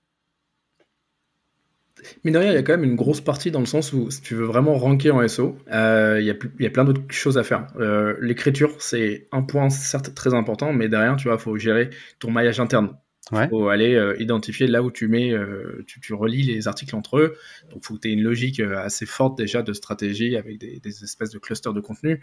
Mais 2.25 2.31
derrière, 2.31 2.53
il 2.53 2.57
y 2.57 2.59
a 2.59 2.63
quand 2.63 2.77
même 2.77 2.85
une 2.85 2.97
grosse 2.97 3.21
partie 3.21 3.51
dans 3.51 3.61
le 3.61 3.67
sens 3.67 3.93
où 3.93 4.11
si 4.11 4.21
tu 4.21 4.35
veux 4.35 4.45
vraiment 4.45 4.75
ranker 4.75 5.11
en 5.11 5.27
SO, 5.27 5.57
euh, 5.73 6.19
il, 6.21 6.27
y 6.27 6.31
a, 6.31 6.35
il, 6.59 6.63
y 6.63 6.67
a, 6.67 6.71
plein 6.71 6.85
d'autres 6.85 7.03
choses 7.09 7.39
à 7.39 7.43
faire. 7.43 7.67
Euh, 7.79 8.15
l'écriture, 8.21 8.77
c'est 8.79 9.29
un 9.33 9.43
point 9.43 9.71
certes 9.71 10.15
très 10.15 10.35
important, 10.35 10.73
mais 10.73 10.89
derrière, 10.89 11.17
tu 11.17 11.29
vois, 11.29 11.37
il 11.37 11.43
faut 11.43 11.57
gérer 11.57 11.91
ton 12.19 12.31
maillage 12.31 12.61
interne. 12.61 12.97
Il 13.33 13.49
faut 13.49 13.69
aller 13.69 13.95
euh, 13.95 14.15
identifier 14.21 14.67
là 14.67 14.83
où 14.83 14.91
tu 14.91 15.09
mets, 15.09 15.33
euh, 15.33 15.83
tu, 15.87 16.01
tu, 16.01 16.15
relis 16.15 16.43
les 16.43 16.69
articles 16.69 16.95
entre 16.95 17.19
eux. 17.19 17.37
Donc, 17.71 17.81
il 17.83 17.87
faut 17.87 17.95
que 17.95 18.01
tu 18.01 18.09
aies 18.09 18.13
une 18.13 18.23
logique 18.23 18.61
euh, 18.61 18.79
assez 18.79 19.07
forte 19.07 19.37
déjà 19.37 19.63
de 19.63 19.73
stratégie 19.73 20.37
avec 20.37 20.59
des, 20.59 20.79
des 20.79 21.05
espèces 21.05 21.31
de 21.31 21.39
clusters 21.39 21.73
de 21.73 21.81
contenu. 21.81 22.23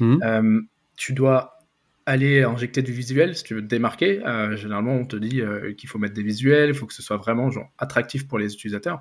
Mmh. 0.00 0.60
tu 0.96 1.12
dois 1.12 1.58
aller 2.06 2.44
injecter 2.44 2.82
du 2.82 2.92
visuel 2.92 3.34
si 3.34 3.42
tu 3.42 3.54
veux 3.54 3.60
te 3.60 3.66
démarquer. 3.66 4.22
généralement, 4.54 4.94
on 4.94 5.04
te 5.04 5.16
dit 5.16 5.42
qu'il 5.76 5.88
faut 5.88 5.98
mettre 5.98 6.14
des 6.14 6.22
visuels, 6.22 6.70
il 6.70 6.74
faut 6.74 6.86
que 6.86 6.94
ce 6.94 7.02
soit 7.02 7.16
vraiment 7.16 7.50
genre, 7.50 7.70
attractif 7.78 8.28
pour 8.28 8.38
les 8.38 8.54
utilisateurs. 8.54 9.00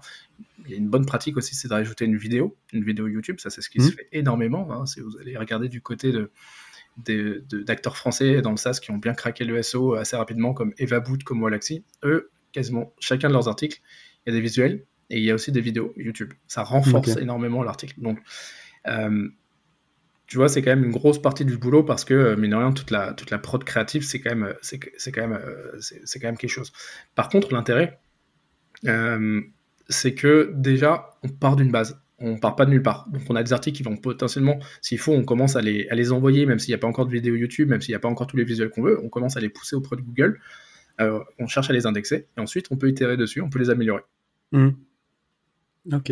Il 0.65 0.71
y 0.71 0.73
a 0.73 0.77
une 0.77 0.89
bonne 0.89 1.05
pratique 1.05 1.37
aussi, 1.37 1.53
c'est 1.53 1.67
de 1.67 1.73
rajouter 1.73 2.05
une 2.05 2.17
vidéo, 2.17 2.57
une 2.73 2.83
vidéo 2.83 3.07
YouTube. 3.07 3.39
Ça, 3.39 3.51
c'est 3.51 3.61
ce 3.61 3.69
qui 3.69 3.79
se 3.79 3.89
mmh. 3.89 3.91
fait 3.91 4.07
énormément. 4.11 4.73
Hein. 4.73 4.87
Si 4.87 5.01
vous 5.01 5.15
allez 5.19 5.37
regarder 5.37 5.69
du 5.69 5.81
côté 5.81 6.11
de 6.11 6.31
d'acteurs 6.97 7.97
français 7.97 8.41
dans 8.41 8.51
le 8.51 8.57
SaaS 8.57 8.79
qui 8.81 8.91
ont 8.91 8.97
bien 8.97 9.13
craqué 9.13 9.43
le 9.43 9.61
SO 9.61 9.93
assez 9.93 10.15
rapidement, 10.15 10.53
comme 10.53 10.73
Eva 10.77 10.99
Boot, 10.99 11.23
comme 11.23 11.41
Wallaxy. 11.41 11.83
Eux, 12.03 12.31
quasiment 12.51 12.93
chacun 12.99 13.27
de 13.27 13.33
leurs 13.33 13.47
articles, 13.47 13.81
il 14.25 14.31
y 14.31 14.35
a 14.35 14.35
des 14.35 14.41
visuels 14.41 14.83
et 15.09 15.19
il 15.19 15.23
y 15.23 15.31
a 15.31 15.35
aussi 15.35 15.51
des 15.51 15.61
vidéos 15.61 15.93
YouTube. 15.95 16.33
Ça 16.47 16.63
renforce 16.63 17.17
énormément 17.17 17.63
l'article. 17.63 18.01
Donc, 18.01 18.19
euh, 18.87 19.29
tu 20.25 20.37
vois, 20.37 20.49
c'est 20.49 20.61
quand 20.61 20.71
même 20.71 20.83
une 20.83 20.91
grosse 20.91 21.21
partie 21.21 21.45
du 21.45 21.57
boulot 21.57 21.83
parce 21.83 22.03
que, 22.03 22.13
euh, 22.13 22.35
mine 22.35 22.51
de 22.51 22.55
rien, 22.55 22.73
toute 22.73 22.91
la, 22.91 23.13
toute 23.13 23.31
la 23.31 23.37
prod 23.37 23.63
créative, 23.63 24.03
c'est 24.03 24.19
quand, 24.19 24.35
même, 24.35 24.53
c'est, 24.61 24.79
quand, 24.79 25.27
même, 25.27 25.39
euh, 25.41 25.77
c'est, 25.79 26.19
quand 26.19 26.27
même 26.27 26.37
quelque 26.37 26.49
chose. 26.49 26.73
Par 27.15 27.29
contre, 27.29 27.53
l'intérêt, 27.53 27.99
c'est 29.89 30.13
que 30.15 30.51
déjà, 30.53 31.11
on 31.23 31.29
part 31.29 31.55
d'une 31.55 31.71
base 31.71 32.01
on 32.19 32.37
part 32.37 32.55
pas 32.55 32.65
de 32.65 32.71
nulle 32.71 32.81
part. 32.81 33.07
Donc 33.09 33.21
on 33.29 33.35
a 33.35 33.43
des 33.43 33.53
articles 33.53 33.77
qui 33.77 33.83
vont 33.83 33.97
potentiellement, 33.97 34.59
s'il 34.81 34.97
faut, 34.97 35.13
on 35.13 35.23
commence 35.23 35.55
à 35.55 35.61
les, 35.61 35.87
à 35.89 35.95
les 35.95 36.11
envoyer, 36.11 36.45
même 36.45 36.59
s'il 36.59 36.71
n'y 36.71 36.75
a 36.75 36.79
pas 36.79 36.87
encore 36.87 37.05
de 37.05 37.11
vidéo 37.11 37.35
YouTube, 37.35 37.69
même 37.69 37.81
s'il 37.81 37.91
n'y 37.91 37.97
a 37.97 37.99
pas 37.99 38.07
encore 38.07 38.27
tous 38.27 38.37
les 38.37 38.43
visuels 38.43 38.69
qu'on 38.69 38.81
veut, 38.81 38.99
on 39.03 39.09
commence 39.09 39.37
à 39.37 39.39
les 39.39 39.49
pousser 39.49 39.75
auprès 39.75 39.95
de 39.95 40.01
Google, 40.01 40.39
euh, 40.99 41.19
on 41.39 41.47
cherche 41.47 41.69
à 41.69 41.73
les 41.73 41.85
indexer, 41.85 42.27
et 42.37 42.39
ensuite 42.39 42.67
on 42.71 42.77
peut 42.77 42.89
itérer 42.89 43.17
dessus, 43.17 43.41
on 43.41 43.49
peut 43.49 43.59
les 43.59 43.69
améliorer. 43.69 44.01
Mmh. 44.51 44.69
Ok, 45.93 46.11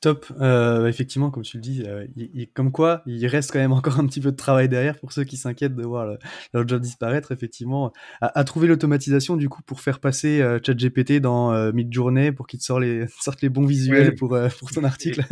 top. 0.00 0.26
Euh, 0.40 0.86
effectivement, 0.86 1.30
comme 1.30 1.44
tu 1.44 1.56
le 1.56 1.62
dis, 1.62 1.82
euh, 1.86 2.06
il, 2.16 2.48
comme 2.52 2.70
quoi, 2.70 3.02
il 3.06 3.26
reste 3.26 3.52
quand 3.52 3.58
même 3.58 3.72
encore 3.72 3.98
un 4.00 4.06
petit 4.06 4.20
peu 4.20 4.30
de 4.30 4.36
travail 4.36 4.68
derrière 4.68 4.98
pour 4.98 5.12
ceux 5.12 5.24
qui 5.24 5.36
s'inquiètent 5.36 5.74
de 5.74 5.82
voir 5.82 6.16
leur 6.52 6.68
job 6.68 6.82
disparaître. 6.82 7.32
Effectivement, 7.32 7.92
à, 8.20 8.44
trouver 8.44 8.68
l'automatisation 8.68 9.36
du 9.36 9.48
coup 9.48 9.62
pour 9.62 9.80
faire 9.80 10.00
passer 10.00 10.42
euh, 10.42 10.58
ChatGPT 10.62 11.20
dans 11.20 11.72
Midjourney 11.72 12.32
pour 12.32 12.46
qu'il 12.46 12.58
te 12.58 12.64
sorte 12.64 12.82
les, 12.82 13.06
sorte 13.20 13.40
les 13.40 13.48
bons 13.48 13.64
visuels 13.64 14.14
pour, 14.14 14.36
pour 14.58 14.70
ton 14.70 14.84
article. 14.84 15.22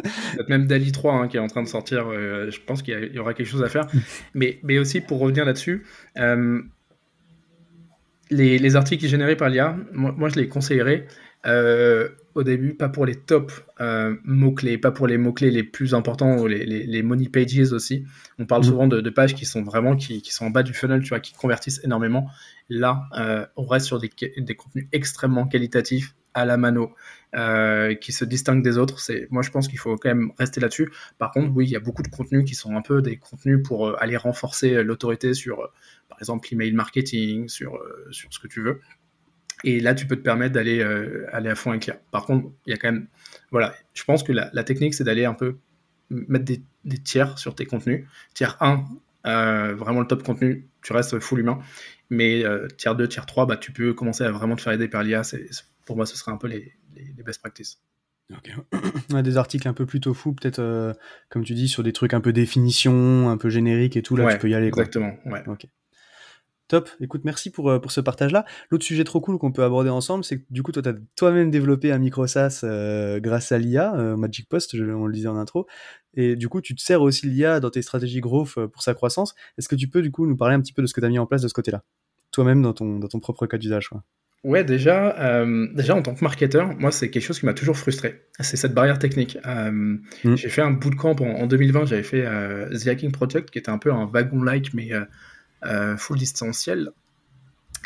même 0.48 0.66
Dali 0.66 0.92
3 0.92 1.14
hein, 1.14 1.28
qui 1.28 1.36
est 1.36 1.40
en 1.40 1.48
train 1.48 1.62
de 1.62 1.68
sortir. 1.68 2.10
je 2.10 2.58
pense 2.64 2.82
qu'il 2.82 3.10
y, 3.12 3.18
aura 3.18 3.34
quelque 3.34 3.48
chose 3.48 3.62
à 3.62 3.68
faire. 3.68 3.86
mais, 4.34 4.58
mais 4.62 4.78
aussi 4.78 5.00
pour 5.00 5.18
revenir 5.18 5.44
là-dessus. 5.44 5.84
Les, 8.30 8.56
les, 8.58 8.76
articles 8.76 9.06
générés 9.06 9.36
par 9.36 9.50
l'IA, 9.50 9.76
moi, 9.92 10.14
moi, 10.16 10.30
je 10.30 10.36
les 10.36 10.48
conseillerais 10.48 11.06
euh, 11.46 12.08
au 12.34 12.42
début, 12.42 12.74
pas 12.74 12.88
pour 12.88 13.06
les 13.06 13.14
top 13.14 13.52
euh, 13.80 14.16
mots-clés, 14.24 14.78
pas 14.78 14.90
pour 14.90 15.06
les 15.06 15.18
mots-clés 15.18 15.50
les 15.50 15.62
plus 15.62 15.94
importants, 15.94 16.38
ou 16.38 16.46
les, 16.46 16.64
les, 16.64 17.02
money 17.02 17.28
pages 17.28 17.72
aussi. 17.72 18.04
On 18.38 18.46
parle 18.46 18.62
mm. 18.62 18.66
souvent 18.66 18.86
de, 18.86 19.10
pages 19.10 19.34
qui 19.34 19.44
sont 19.44 19.62
vraiment 19.62 19.96
qui, 19.96 20.22
qui, 20.22 20.32
sont 20.32 20.46
en 20.46 20.50
bas 20.50 20.62
du 20.62 20.72
funnel, 20.72 21.02
tu 21.02 21.10
vois, 21.10 21.20
qui 21.20 21.34
convertissent 21.34 21.80
énormément. 21.84 22.28
Là, 22.68 23.04
euh, 23.18 23.46
on 23.56 23.66
reste 23.66 23.86
sur 23.86 23.98
des, 23.98 24.10
des, 24.36 24.54
contenus 24.54 24.86
extrêmement 24.92 25.46
qualitatifs 25.46 26.14
à 26.34 26.46
la 26.46 26.56
mano, 26.56 26.94
qui 28.00 28.12
se 28.12 28.24
distinguent 28.24 28.62
des 28.62 28.78
autres. 28.78 29.00
C'est, 29.00 29.28
moi, 29.30 29.42
je 29.42 29.50
pense 29.50 29.68
qu'il 29.68 29.78
faut 29.78 29.96
quand 29.96 30.08
même 30.08 30.32
rester 30.38 30.60
là-dessus. 30.60 30.90
Par 31.18 31.30
contre, 31.30 31.52
oui, 31.54 31.66
il 31.66 31.70
y 31.70 31.76
a 31.76 31.80
beaucoup 31.80 32.02
de 32.02 32.08
contenus 32.08 32.44
qui 32.46 32.54
sont 32.54 32.74
un 32.74 32.80
peu 32.80 33.02
des 33.02 33.18
contenus 33.18 33.60
pour 33.62 34.00
aller 34.00 34.16
renforcer 34.16 34.82
l'autorité 34.82 35.34
sur, 35.34 35.70
par 36.08 36.18
exemple, 36.20 36.48
l'email 36.50 36.72
marketing, 36.72 37.48
sur, 37.48 37.78
sur 38.10 38.32
ce 38.32 38.38
que 38.38 38.48
tu 38.48 38.62
veux. 38.62 38.80
Et 39.64 39.80
là, 39.80 39.94
tu 39.94 40.06
peux 40.06 40.16
te 40.16 40.22
permettre 40.22 40.54
d'aller 40.54 40.80
euh, 40.80 41.26
aller 41.32 41.50
à 41.50 41.54
fond 41.54 41.70
avec 41.70 41.86
l'IA. 41.86 42.00
Par 42.10 42.26
contre, 42.26 42.50
il 42.66 42.70
y 42.70 42.74
a 42.74 42.76
quand 42.76 42.90
même. 42.90 43.06
Voilà, 43.50 43.74
je 43.94 44.04
pense 44.04 44.22
que 44.22 44.32
la, 44.32 44.64
technique, 44.64 44.94
c'est 44.94 45.04
d'aller 45.04 45.24
un 45.24 45.34
peu 45.34 45.56
mettre 46.10 46.44
des, 46.44 46.98
tiers 46.98 47.38
sur 47.38 47.54
tes 47.54 47.66
contenus. 47.66 48.06
Tiers 48.34 48.56
1, 48.60 48.84
euh, 49.26 49.74
vraiment 49.74 50.00
le 50.00 50.06
top 50.06 50.22
contenu, 50.22 50.66
tu 50.82 50.92
restes 50.92 51.18
full 51.20 51.40
humain. 51.40 51.60
Mais 52.10 52.44
euh, 52.44 52.66
tiers 52.76 52.96
2, 52.96 53.08
tiers 53.08 53.26
3, 53.26 53.46
bah, 53.46 53.56
tu 53.56 53.72
peux 53.72 53.94
commencer 53.94 54.24
à 54.24 54.30
vraiment 54.30 54.56
te 54.56 54.62
faire 54.62 54.72
aider 54.72 54.88
par 54.88 55.02
l'IA. 55.02 55.22
Pour 55.86 55.96
moi, 55.96 56.06
ce 56.06 56.16
serait 56.16 56.32
un 56.32 56.36
peu 56.36 56.48
les, 56.48 56.72
les, 56.94 57.22
best 57.22 57.40
practices. 57.40 57.80
Okay. 58.36 58.52
On 59.12 59.16
a 59.16 59.22
des 59.22 59.36
articles 59.36 59.68
un 59.68 59.74
peu 59.74 59.86
plutôt 59.86 60.14
fous, 60.14 60.32
peut-être, 60.32 60.96
comme 61.28 61.44
tu 61.44 61.54
dis, 61.54 61.68
sur 61.68 61.82
des 61.82 61.92
trucs 61.92 62.14
un 62.14 62.20
peu 62.20 62.32
définition, 62.32 63.30
un 63.30 63.36
peu 63.36 63.48
générique 63.50 63.96
et 63.96 64.02
tout. 64.02 64.16
Là, 64.16 64.32
tu 64.32 64.38
peux 64.38 64.48
y 64.48 64.54
aller. 64.54 64.68
Exactement. 64.68 65.14
Ouais. 65.24 65.42
Ok. 65.46 65.66
Top. 66.72 66.88
Écoute, 67.02 67.20
merci 67.24 67.50
pour, 67.50 67.68
euh, 67.68 67.78
pour 67.78 67.92
ce 67.92 68.00
partage-là. 68.00 68.46
L'autre 68.70 68.82
sujet 68.82 69.04
trop 69.04 69.20
cool 69.20 69.36
qu'on 69.36 69.52
peut 69.52 69.62
aborder 69.62 69.90
ensemble, 69.90 70.24
c'est 70.24 70.38
que 70.38 70.44
du 70.48 70.62
coup, 70.62 70.72
toi, 70.72 70.82
tu 70.82 70.88
as 70.88 70.94
toi-même 71.16 71.50
développé 71.50 71.92
un 71.92 71.98
micro 71.98 72.26
SaaS 72.26 72.62
euh, 72.64 73.20
grâce 73.20 73.52
à 73.52 73.58
l'IA, 73.58 73.94
euh, 73.94 74.16
Magic 74.16 74.48
Post, 74.48 74.74
on 74.74 75.04
le 75.04 75.12
disait 75.12 75.28
en 75.28 75.36
intro. 75.36 75.66
Et 76.14 76.34
du 76.34 76.48
coup, 76.48 76.62
tu 76.62 76.74
te 76.74 76.80
sers 76.80 77.02
aussi 77.02 77.26
l'IA 77.26 77.60
dans 77.60 77.68
tes 77.68 77.82
stratégies 77.82 78.20
growth 78.20 78.54
pour 78.54 78.82
sa 78.82 78.94
croissance. 78.94 79.34
Est-ce 79.58 79.68
que 79.68 79.74
tu 79.74 79.86
peux, 79.86 80.00
du 80.00 80.10
coup, 80.10 80.26
nous 80.26 80.34
parler 80.34 80.54
un 80.54 80.62
petit 80.62 80.72
peu 80.72 80.80
de 80.80 80.86
ce 80.86 80.94
que 80.94 81.00
tu 81.00 81.06
as 81.06 81.10
mis 81.10 81.18
en 81.18 81.26
place 81.26 81.42
de 81.42 81.48
ce 81.48 81.52
côté-là? 81.52 81.82
Toi-même, 82.30 82.62
dans 82.62 82.72
ton, 82.72 82.98
dans 82.98 83.08
ton 83.08 83.20
propre 83.20 83.44
cas 83.46 83.58
d'usage. 83.58 83.90
Ouais, 84.42 84.64
déjà, 84.64 85.44
déjà 85.74 85.94
en 85.94 86.00
tant 86.00 86.14
que 86.14 86.24
marketeur, 86.24 86.74
moi 86.76 86.90
c'est 86.90 87.10
quelque 87.10 87.22
chose 87.22 87.38
qui 87.38 87.46
m'a 87.46 87.54
toujours 87.54 87.76
frustré. 87.76 88.22
C'est 88.40 88.56
cette 88.56 88.72
barrière 88.72 88.98
technique. 88.98 89.38
Mmh. 89.44 89.98
J'ai 90.36 90.48
fait 90.48 90.62
un 90.62 90.72
bootcamp 90.72 91.16
en, 91.20 91.42
en 91.42 91.46
2020, 91.46 91.84
j'avais 91.84 92.02
fait 92.02 92.24
The 92.24 92.88
Hacking 92.88 93.12
Project, 93.12 93.50
qui 93.50 93.58
était 93.58 93.70
un 93.70 93.78
peu 93.78 93.92
un 93.92 94.06
wagon-like, 94.06 94.72
mais 94.72 94.92
euh, 94.94 95.04
full 95.96 96.18
distanciel. 96.18 96.92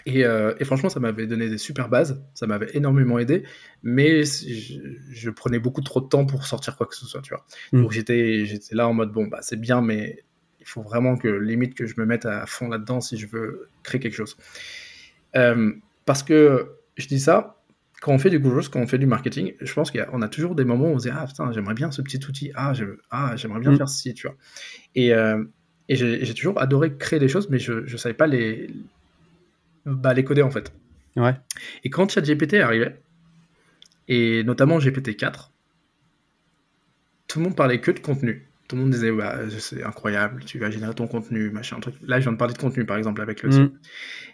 Euh, 0.08 0.54
et, 0.60 0.64
franchement, 0.64 0.88
ça 0.88 1.00
m'avait 1.00 1.26
donné 1.26 1.48
des 1.48 1.58
super 1.58 1.88
bases, 1.88 2.22
ça 2.34 2.46
m'avait 2.46 2.70
énormément 2.74 3.18
aidé, 3.18 3.44
mais 3.82 4.22
je, 4.24 5.30
prenais 5.30 5.58
beaucoup 5.58 5.80
trop 5.80 6.00
de 6.00 6.06
temps 6.06 6.26
pour 6.26 6.46
sortir 6.46 6.76
quoi 6.76 6.86
que 6.86 6.94
ce 6.94 7.06
soit, 7.06 7.22
tu 7.22 7.34
vois. 7.34 7.44
Mm. 7.72 7.82
Donc 7.82 7.92
j'étais, 7.92 8.44
j'étais 8.46 8.74
là 8.74 8.88
en 8.88 8.94
mode, 8.94 9.10
bon, 9.12 9.26
bah 9.26 9.38
c'est 9.42 9.60
bien, 9.60 9.82
mais 9.82 10.24
il 10.60 10.66
faut 10.66 10.82
vraiment 10.82 11.16
que, 11.16 11.28
limite, 11.28 11.74
que 11.74 11.86
je 11.86 11.94
me 11.98 12.06
mette 12.06 12.24
à 12.24 12.46
fond 12.46 12.68
là-dedans 12.68 13.00
si 13.00 13.16
je 13.16 13.26
veux 13.26 13.68
créer 13.82 14.00
quelque 14.00 14.14
chose. 14.14 14.36
Euh, 15.34 15.72
parce 16.04 16.22
que 16.22 16.76
je 16.96 17.08
dis 17.08 17.20
ça, 17.20 17.62
quand 18.00 18.12
on 18.12 18.18
fait 18.18 18.30
du 18.30 18.38
Google, 18.38 18.68
quand 18.68 18.80
on 18.80 18.86
fait 18.86 18.98
du 18.98 19.06
marketing, 19.06 19.54
je 19.60 19.72
pense 19.72 19.90
qu'on 19.90 20.22
a, 20.22 20.28
toujours 20.28 20.54
des 20.54 20.64
moments 20.64 20.86
où 20.86 20.94
on 20.94 20.98
se 20.98 21.08
dit, 21.08 21.14
ah 21.16 21.26
putain, 21.26 21.50
j'aimerais 21.50 21.74
bien 21.74 21.90
ce 21.90 22.02
petit 22.02 22.24
outil, 22.28 22.52
ah, 22.54 22.72
ah 23.10 23.34
j'aimerais 23.36 23.60
bien 23.60 23.72
mm. 23.72 23.76
faire 23.76 23.88
ceci, 23.88 24.14
tu 24.14 24.28
vois. 24.28 24.36
Et, 24.94 25.12
et 25.88 25.96
j'ai 25.96 26.34
toujours 26.34 26.60
adoré 26.60 26.94
créer 26.96 27.18
des 27.18 27.28
choses, 27.28 27.48
mais 27.50 27.58
je 27.58 27.72
ne 27.72 27.96
savais 27.96 28.14
pas 28.14 28.26
les, 28.26 28.70
bah, 29.84 30.14
les 30.14 30.24
coder 30.24 30.42
en 30.42 30.50
fait. 30.50 30.72
Ouais. 31.16 31.34
Et 31.84 31.90
quand 31.90 32.10
ChatGPT 32.10 32.54
est 32.54 32.60
arrivé, 32.60 32.90
et 34.08 34.44
notamment 34.44 34.78
GPT-4, 34.78 35.50
tout 37.28 37.38
le 37.38 37.44
monde 37.44 37.56
parlait 37.56 37.80
que 37.80 37.90
de 37.90 37.98
contenu. 37.98 38.46
Tout 38.68 38.76
le 38.76 38.82
monde 38.82 38.90
disait, 38.90 39.12
bah, 39.12 39.38
c'est 39.58 39.84
incroyable, 39.84 40.44
tu 40.44 40.58
vas 40.58 40.70
générer 40.70 40.94
ton 40.94 41.06
contenu, 41.06 41.50
machin, 41.50 41.78
truc. 41.78 41.94
Là, 42.02 42.18
je 42.18 42.24
viens 42.24 42.32
de 42.32 42.36
parler 42.36 42.54
de 42.54 42.58
contenu, 42.58 42.84
par 42.84 42.96
exemple, 42.96 43.20
avec 43.20 43.42
le 43.42 43.50
mm. 43.50 43.70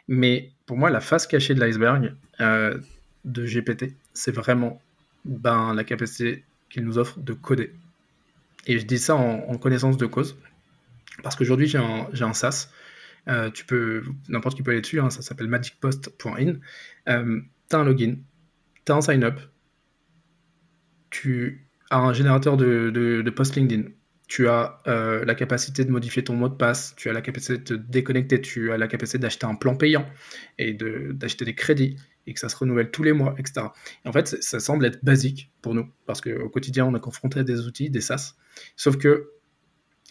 Mais 0.09 0.51
pour 0.65 0.79
moi, 0.79 0.89
la 0.91 1.01
face 1.01 1.27
cachée 1.27 1.55
de 1.55 1.61
l'iceberg 1.61 2.15
euh, 2.41 2.79
de 3.25 3.45
GPT, 3.45 3.95
c'est 4.15 4.35
vraiment 4.35 4.81
ben, 5.27 5.75
la 5.75 5.85
capacité 5.85 6.45
qu'il 6.71 6.85
nous 6.85 6.97
offre 6.97 7.21
de 7.21 7.35
coder. 7.35 7.73
Et 8.67 8.79
je 8.79 8.87
dis 8.87 8.99
ça 8.99 9.17
en, 9.17 9.59
connaissance 9.59 9.97
de 9.97 10.07
cause. 10.07 10.37
Parce 11.23 11.37
qu'aujourd'hui, 11.37 11.67
j'ai 11.67 11.79
un, 11.79 12.09
un, 12.21 12.33
SaaS. 12.33 12.69
Euh, 13.29 13.51
tu 13.51 13.65
peux, 13.65 14.03
n'importe 14.29 14.57
qui 14.57 14.63
peut 14.63 14.73
aller 14.73 14.81
dessus, 14.81 15.01
hein, 15.01 15.11
ça 15.11 15.23
s'appelle 15.23 15.49
magicpost.in. 15.49 16.55
Euh, 17.09 17.41
tu 17.69 17.77
as 17.77 17.79
un 17.79 17.85
login, 17.85 18.17
tu 18.85 18.93
as 18.93 18.97
un 18.97 19.01
sign-up, 19.01 19.41
tu 21.11 21.69
as 21.91 21.99
un 21.99 22.13
générateur 22.13 22.57
de, 22.57 22.91
de, 22.91 23.31
post 23.31 23.55
LinkedIn, 23.55 23.91
tu 24.27 24.49
as 24.49 24.79
euh, 24.89 25.25
la 25.25 25.35
capacité 25.35 25.85
de 25.85 25.91
modifier 25.91 26.25
ton 26.25 26.35
mot 26.35 26.49
de 26.49 26.55
passe, 26.55 26.95
tu 26.97 27.09
as 27.11 27.13
la 27.13 27.21
capacité 27.21 27.59
de 27.59 27.63
te 27.63 27.75
déconnecter, 27.75 28.41
tu 28.41 28.73
as 28.73 28.79
la 28.79 28.89
capacité 28.89 29.19
d'acheter 29.19 29.47
un 29.47 29.55
plan 29.55 29.77
payant 29.77 30.07
et 30.59 30.73
d'acheter 30.73 31.45
des 31.45 31.55
crédits 31.55 31.97
et 32.27 32.35
que 32.35 32.41
ça 32.41 32.49
se 32.49 32.57
renouvelle 32.57 32.91
tous 32.91 33.03
les 33.03 33.13
mois, 33.13 33.35
etc. 33.39 33.67
Et 34.05 34.09
en 34.09 34.13
fait, 34.13 34.43
ça 34.43 34.59
semble 34.59 34.87
être 34.87 35.05
basique 35.05 35.53
pour 35.61 35.75
nous 35.75 35.89
parce 36.07 36.21
qu'au 36.21 36.49
quotidien, 36.49 36.87
on 36.87 36.97
est 36.97 37.01
confronté 37.01 37.41
à 37.41 37.45
des 37.45 37.67
outils, 37.67 37.91
des 37.91 38.01
SaaS. 38.01 38.35
Sauf 38.77 38.97
que 38.97 39.29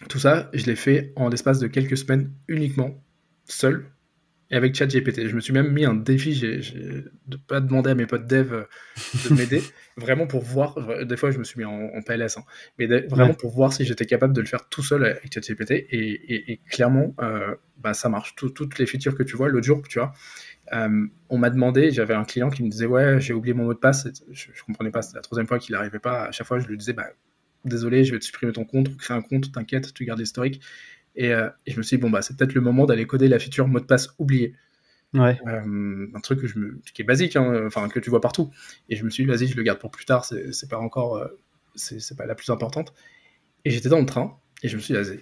tout 0.10 0.20
ça, 0.20 0.50
je 0.54 0.66
l'ai 0.66 0.76
fait 0.76 1.14
en 1.16 1.30
l'espace 1.30 1.60
de 1.60 1.68
quelques 1.68 1.98
semaines 1.98 2.32
uniquement, 2.48 3.04
seul, 3.46 3.86
et 4.50 4.56
avec 4.56 4.76
ChatGPT. 4.76 5.28
Je 5.28 5.36
me 5.36 5.40
suis 5.40 5.54
même 5.54 5.72
mis 5.72 5.86
un 5.86 5.94
défi 5.94 6.34
j'ai, 6.34 6.58
de 6.58 7.12
ne 7.30 7.38
pas 7.38 7.62
demander 7.62 7.92
à 7.92 7.96
mes 7.96 8.06
potes 8.06 8.28
dev 8.28 8.52
euh, 8.52 8.64
de 9.30 9.34
m'aider, 9.34 9.64
vraiment 9.98 10.28
pour 10.28 10.44
voir. 10.44 10.76
Des 11.06 11.16
fois, 11.16 11.32
je 11.32 11.40
me 11.40 11.44
suis 11.44 11.58
mis 11.58 11.66
en, 11.66 12.02
PLS, 12.06 12.38
hein, 12.38 12.44
mais 12.78 12.88
vraiment 13.08 13.34
pour 13.34 13.52
voir 13.52 13.72
si 13.72 13.86
j'étais 13.86 14.06
capable 14.06 14.34
de 14.34 14.42
le 14.42 14.48
faire 14.48 14.68
tout 14.68 14.84
seul 14.84 15.06
avec 15.06 15.34
ChatGPT. 15.34 15.72
Et, 15.72 16.52
et, 16.52 16.58
clairement, 16.70 17.16
euh, 17.22 17.56
bah, 17.78 17.94
ça 17.94 18.10
marche. 18.10 18.36
toutes 18.36 18.78
les 18.78 18.86
features 18.86 19.16
que 19.16 19.24
tu 19.24 19.38
vois, 19.38 19.48
l'autre 19.48 19.66
jour, 19.66 19.82
tu 19.88 20.00
vois, 20.00 20.12
euh, 20.74 21.08
on 21.30 21.38
m'a 21.38 21.50
demandé, 21.50 21.92
j'avais 21.92 22.14
un 22.14 22.24
client 22.24 22.50
qui 22.50 22.64
me 22.64 22.70
disait 22.70 22.86
Ouais, 22.86 23.20
j'ai 23.20 23.34
oublié 23.34 23.54
mon 23.54 23.66
mot 23.66 23.74
de 23.74 23.80
passe. 23.80 24.08
Je, 24.32 24.50
ne 24.50 24.66
comprenais 24.66 24.92
pas, 24.92 25.02
c'était 25.02 25.18
la 25.18 25.22
troisième 25.22 25.48
fois 25.48 25.60
qu'il 25.60 25.74
n'arrivait 25.74 26.00
pas. 26.00 26.26
À 26.26 26.32
chaque 26.32 26.48
fois, 26.48 26.60
je 26.60 26.68
lui 26.68 26.78
disais 26.78 26.94
bah, 26.94 27.08
Désolé, 27.66 28.04
je 28.04 28.12
vais 28.12 28.20
te 28.20 28.26
supprimer 28.26 28.52
ton 28.54 28.66
compte, 28.66 28.96
créer 28.98 29.16
un 29.16 29.22
compte, 29.22 29.52
t'inquiète, 29.52 29.94
tu 29.94 30.06
gardes 30.06 30.20
l'historique. 30.20 30.62
Euh, 31.20 31.50
et, 31.66 31.72
je 31.72 31.78
me 31.78 31.84
suis 31.84 31.98
dit, 31.98 32.02
bon, 32.02 32.10
bah, 32.10 32.22
c'est 32.22 32.38
peut-être 32.38 32.54
le 32.54 32.62
moment 32.62 32.86
d'aller 32.86 33.06
coder 33.06 33.28
la 33.28 33.40
feature 33.40 33.68
mot 33.68 33.80
de 33.80 33.86
passe 33.86 34.10
oublié. 34.18 34.56
Ouais. 35.14 35.38
Euh, 35.48 36.08
un 36.14 36.20
truc 36.22 36.40
que 36.40 36.48
je 36.48 36.58
me, 36.58 36.82
qui 36.94 37.02
est 37.02 37.06
basique, 37.06 37.36
hein, 37.36 37.66
enfin, 37.66 37.88
que 37.90 38.00
tu 38.00 38.10
vois 38.10 38.22
partout. 38.22 38.52
Et 38.90 38.96
je 38.96 39.04
me 39.04 39.10
suis 39.10 39.24
dit, 39.24 39.30
vas-y, 39.30 39.48
je 39.48 39.58
le 39.58 39.64
garde 39.64 39.80
pour 39.80 39.92
plus 39.92 40.06
tard, 40.06 40.26
c'est 40.26 40.70
pas 40.70 40.80
encore, 40.80 41.18
euh, 41.18 41.28
c'est 41.76 42.18
pas 42.18 42.26
la 42.26 42.36
plus 42.36 42.50
importante. 42.50 42.94
Et 43.66 43.72
j'étais 43.72 43.90
dans 43.90 44.00
le 44.00 44.06
train, 44.06 44.40
et 44.64 44.70
je 44.70 44.76
me 44.78 44.82
suis 44.82 44.94
dit, 44.94 45.00
vas-y, 45.00 45.20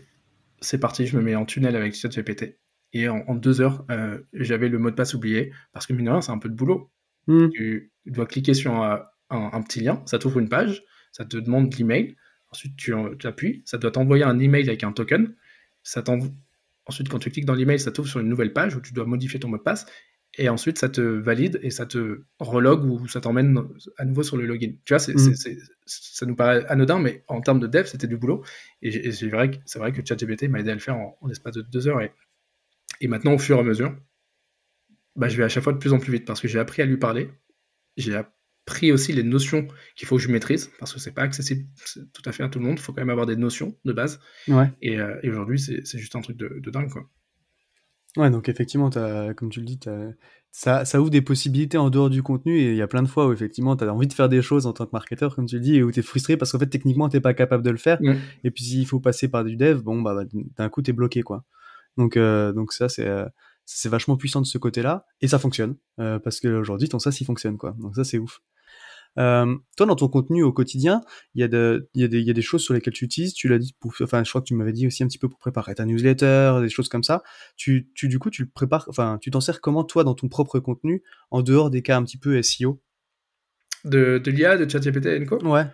c'est 0.62 0.80
parti, 0.80 1.08
je 1.08 1.18
me 1.18 1.24
mets 1.24 1.36
en 1.36 1.46
tunnel 1.46 1.76
avec 1.76 1.96
ChatGPT. 1.96 2.58
Et 2.94 3.08
en, 3.08 3.36
deux 3.36 3.62
heures, 3.62 3.86
j'avais 4.34 4.68
le 4.68 4.80
mot 4.80 4.90
de 4.90 4.96
passe 4.96 5.14
oublié, 5.14 5.52
parce 5.74 5.86
que 5.86 5.94
mine 5.94 6.06
de 6.06 6.12
rien, 6.12 6.22
c'est 6.22 6.32
un 6.32 6.40
peu 6.40 6.50
de 6.50 6.56
boulot. 6.56 6.92
Hmm. 7.28 7.50
Tu, 7.50 7.92
dois 8.06 8.26
cliquer 8.26 8.56
sur 8.56 8.74
un, 8.74 9.06
un, 9.30 9.62
petit 9.62 9.82
lien, 9.82 10.02
ça 10.06 10.18
t'ouvre 10.18 10.40
une 10.40 10.50
page, 10.50 10.84
ça 11.12 11.26
te 11.26 11.38
demande 11.38 11.74
l'email, 11.76 12.16
ensuite 12.52 12.76
tu, 12.76 12.94
tu 13.20 13.28
appuies, 13.28 13.62
ça 13.66 13.78
doit 13.78 13.92
t'envoyer 13.92 14.24
un 14.24 14.40
email 14.40 14.68
avec 14.68 14.84
un 14.84 14.92
token, 14.92 15.36
ça 15.84 16.04
Ensuite, 16.90 17.08
quand 17.08 17.20
tu 17.20 17.30
cliques 17.30 17.46
dans 17.46 17.54
l'email, 17.54 17.80
ça 17.80 17.92
t'ouvre 17.92 18.08
sur 18.08 18.20
une 18.20 18.28
nouvelle 18.28 18.52
page 18.52 18.76
où 18.76 18.82
tu 18.82 18.94
dois 18.94 19.06
modifier 19.06 19.40
ton 19.40 19.48
mot 19.48 19.58
de 19.58 19.62
passe. 19.62 19.86
Et 20.40 20.50
ensuite, 20.50 20.80
ça 20.80 20.90
te 20.90 21.02
valide 21.02 21.60
et 21.62 21.70
ça 21.70 21.86
te 21.86 22.24
relogue 22.40 22.84
ou 22.84 23.08
ça 23.08 23.22
t'emmène 23.22 23.60
à 23.98 24.06
nouveau 24.06 24.24
sur 24.24 24.38
le 24.38 24.48
login. 24.48 24.74
Tu 24.86 24.96
vois, 24.96 25.14
mm. 25.14 25.36
ça 25.86 26.26
nous 26.26 26.36
paraît 26.36 26.66
anodin, 26.66 26.98
mais 26.98 27.24
en 27.28 27.42
termes 27.42 27.60
de 27.60 27.68
dev, 27.68 27.86
c'était 27.86 28.08
du 28.08 28.18
boulot. 28.18 28.44
Et, 28.82 29.12
c'est 29.12 29.28
vrai, 29.28 29.52
vrai, 29.76 29.92
que 29.92 30.04
ChatGPT 30.04 30.50
m'a 30.50 30.62
aidé 30.62 30.72
à 30.72 30.74
le 30.74 30.80
faire 30.80 30.98
en, 30.98 31.20
l'espace 31.28 31.54
de 31.54 31.62
deux 31.62 31.88
heures. 31.88 32.02
Et, 32.02 32.12
et, 33.02 33.08
maintenant, 33.08 33.34
au 33.34 33.40
fur 33.40 33.58
et 33.58 33.60
à 33.60 33.64
mesure, 33.64 33.96
bah, 35.16 35.30
je 35.30 35.38
vais 35.38 35.44
à 35.44 35.50
chaque 35.50 35.64
fois 35.64 35.74
de 35.74 35.78
plus 35.78 35.94
en 35.94 36.00
plus 36.00 36.12
vite 36.12 36.26
parce 36.26 36.42
que 36.42 36.48
j'ai 36.48 36.58
appris 36.58 36.82
à 36.82 36.86
lui 36.86 36.98
parler. 36.98 37.30
J'ai 37.98 38.20
pris 38.66 38.92
aussi 38.92 39.14
les 39.14 39.24
notions 39.24 39.68
qu'il 39.96 40.08
faut 40.08 40.18
que 40.18 40.22
je 40.22 40.30
maîtrise, 40.30 40.72
parce 40.80 40.94
que 40.94 41.00
c'est 41.00 41.14
pas 41.14 41.24
accessible 41.24 41.66
tout 42.14 42.22
à 42.26 42.32
fait 42.32 42.44
à 42.44 42.50
tout 42.50 42.60
le 42.60 42.66
monde, 42.66 42.78
il 42.78 42.82
faut 42.82 42.94
quand 42.94 43.02
même 43.02 43.10
avoir 43.10 43.26
des 43.26 43.36
notions 43.36 43.76
de 43.86 43.94
base. 43.94 44.20
Ouais. 44.48 44.72
Et, 44.82 45.00
euh, 45.00 45.20
et 45.24 45.30
aujourd'hui, 45.30 45.60
c'est 45.60 45.98
juste 45.98 46.16
un 46.16 46.22
truc 46.22 46.38
de, 46.38 46.60
de, 46.60 46.72
dingue, 46.72 46.90
quoi. 46.90 47.10
Ouais, 48.18 48.30
donc 48.30 48.50
effectivement, 48.50 48.90
as, 48.90 49.34
comme 49.34 49.50
tu 49.50 49.60
le 49.60 49.66
dis, 49.66 49.80
ça, 50.52 50.84
ça 50.84 51.00
ouvre 51.00 51.10
des 51.10 51.22
possibilités 51.22 51.78
en 51.78 51.90
dehors 51.90 52.10
du 52.10 52.24
contenu, 52.24 52.60
et 52.60 52.72
il 52.72 52.76
y 52.76 52.82
a 52.82 52.88
plein 52.88 53.04
de 53.04 53.08
fois 53.08 53.28
où 53.28 53.34
effectivement, 53.34 53.76
tu 53.76 53.84
as 53.84 53.94
envie 53.94 54.08
de 54.08 54.14
faire 54.14 54.30
des 54.30 54.42
choses 54.42 54.66
en 54.66 54.74
tant 54.74 54.86
que 54.86 54.92
marketeur, 54.94 55.36
comme 55.36 55.46
tu 55.46 55.56
le 55.56 55.62
dis, 55.62 55.76
et 55.76 55.84
où 55.84 55.92
tu 55.92 56.00
es 56.00 56.04
frustré 56.04 56.38
parce 56.38 56.52
qu'en 56.52 56.60
fait, 56.60 56.68
techniquement, 56.68 57.10
tu 57.10 57.20
pas 57.22 57.34
capable 57.34 57.64
de 57.64 57.72
le 57.72 57.78
faire, 57.78 58.00
et 58.44 58.52
puis 58.52 58.64
s'il 58.64 58.86
faut 58.86 59.00
passer 59.00 59.28
par 59.28 59.44
du 59.44 59.56
dev, 59.56 59.82
bon, 59.82 60.02
bah, 60.02 60.24
d'un 60.58 60.70
coup, 60.70 60.82
tu 60.82 60.92
es 60.92 60.94
bloqué, 60.94 61.22
quoi. 61.22 61.44
Donc, 61.98 62.18
euh, 62.18 62.54
donc 62.54 62.72
ça, 62.72 62.88
c'est... 62.88 63.08
Euh, 63.70 63.76
c'est 63.76 63.90
vachement 63.90 64.18
puissant 64.18 64.42
de 64.42 64.48
ce 64.48 64.58
côté-là, 64.58 65.06
et 65.22 65.28
ça 65.28 65.40
fonctionne, 65.40 65.76
parce 65.98 66.40
qu'aujourd'hui, 66.40 66.90
ton 66.90 67.00
ça, 67.00 67.12
il 67.20 67.26
fonctionne, 67.26 67.58
quoi. 67.58 67.76
Donc 67.80 67.96
ça, 67.96 68.04
c'est 68.04 68.18
ouf. 68.18 68.42
Euh, 69.18 69.56
toi, 69.76 69.86
dans 69.86 69.96
ton 69.96 70.08
contenu 70.08 70.44
au 70.44 70.54
quotidien, 70.54 71.02
il 71.34 71.42
y, 71.42 71.44
a 71.44 71.48
y, 71.94 72.10
des, 72.10 72.22
y 72.22 72.30
a 72.30 72.34
des 72.34 72.42
choses 72.42 72.62
sur 72.62 72.74
lesquelles 72.74 72.94
tu 72.94 73.06
utilises. 73.06 73.34
Tu 73.34 73.48
l'as 73.48 73.58
dit, 73.58 73.76
pour, 73.80 73.94
enfin, 74.02 74.24
je 74.24 74.30
crois 74.30 74.42
que 74.42 74.48
tu 74.48 74.54
m'avais 74.54 74.72
dit 74.72 74.88
aussi 74.88 75.04
un 75.04 75.08
petit 75.08 75.18
peu 75.18 75.28
pour 75.28 75.40
préparer 75.40 75.76
ta 75.76 75.86
newsletter, 75.86 76.60
des 76.62 76.70
choses 76.70 76.90
comme 76.90 77.04
ça. 77.04 77.24
Tu, 77.58 77.90
tu 77.96 78.08
du 78.08 78.20
coup, 78.20 78.30
tu 78.30 78.44
le 78.44 78.50
prépares, 78.50 78.86
enfin, 78.88 79.18
tu 79.22 79.32
t'en 79.32 79.42
sers 79.42 79.62
comment 79.62 79.84
toi 79.84 80.04
dans 80.04 80.14
ton 80.14 80.30
propre 80.30 80.60
contenu 80.60 81.04
en 81.32 81.42
dehors 81.42 81.70
des 81.70 81.82
cas 81.82 81.98
un 81.98 82.04
petit 82.04 82.18
peu 82.18 82.42
SEO 82.42 82.82
De, 83.84 84.20
de 84.20 84.32
l'IA, 84.32 84.58
de 84.58 84.70
ChatGPT 84.70 85.08
et 85.08 85.26
co 85.26 85.44
Ouais. 85.46 85.66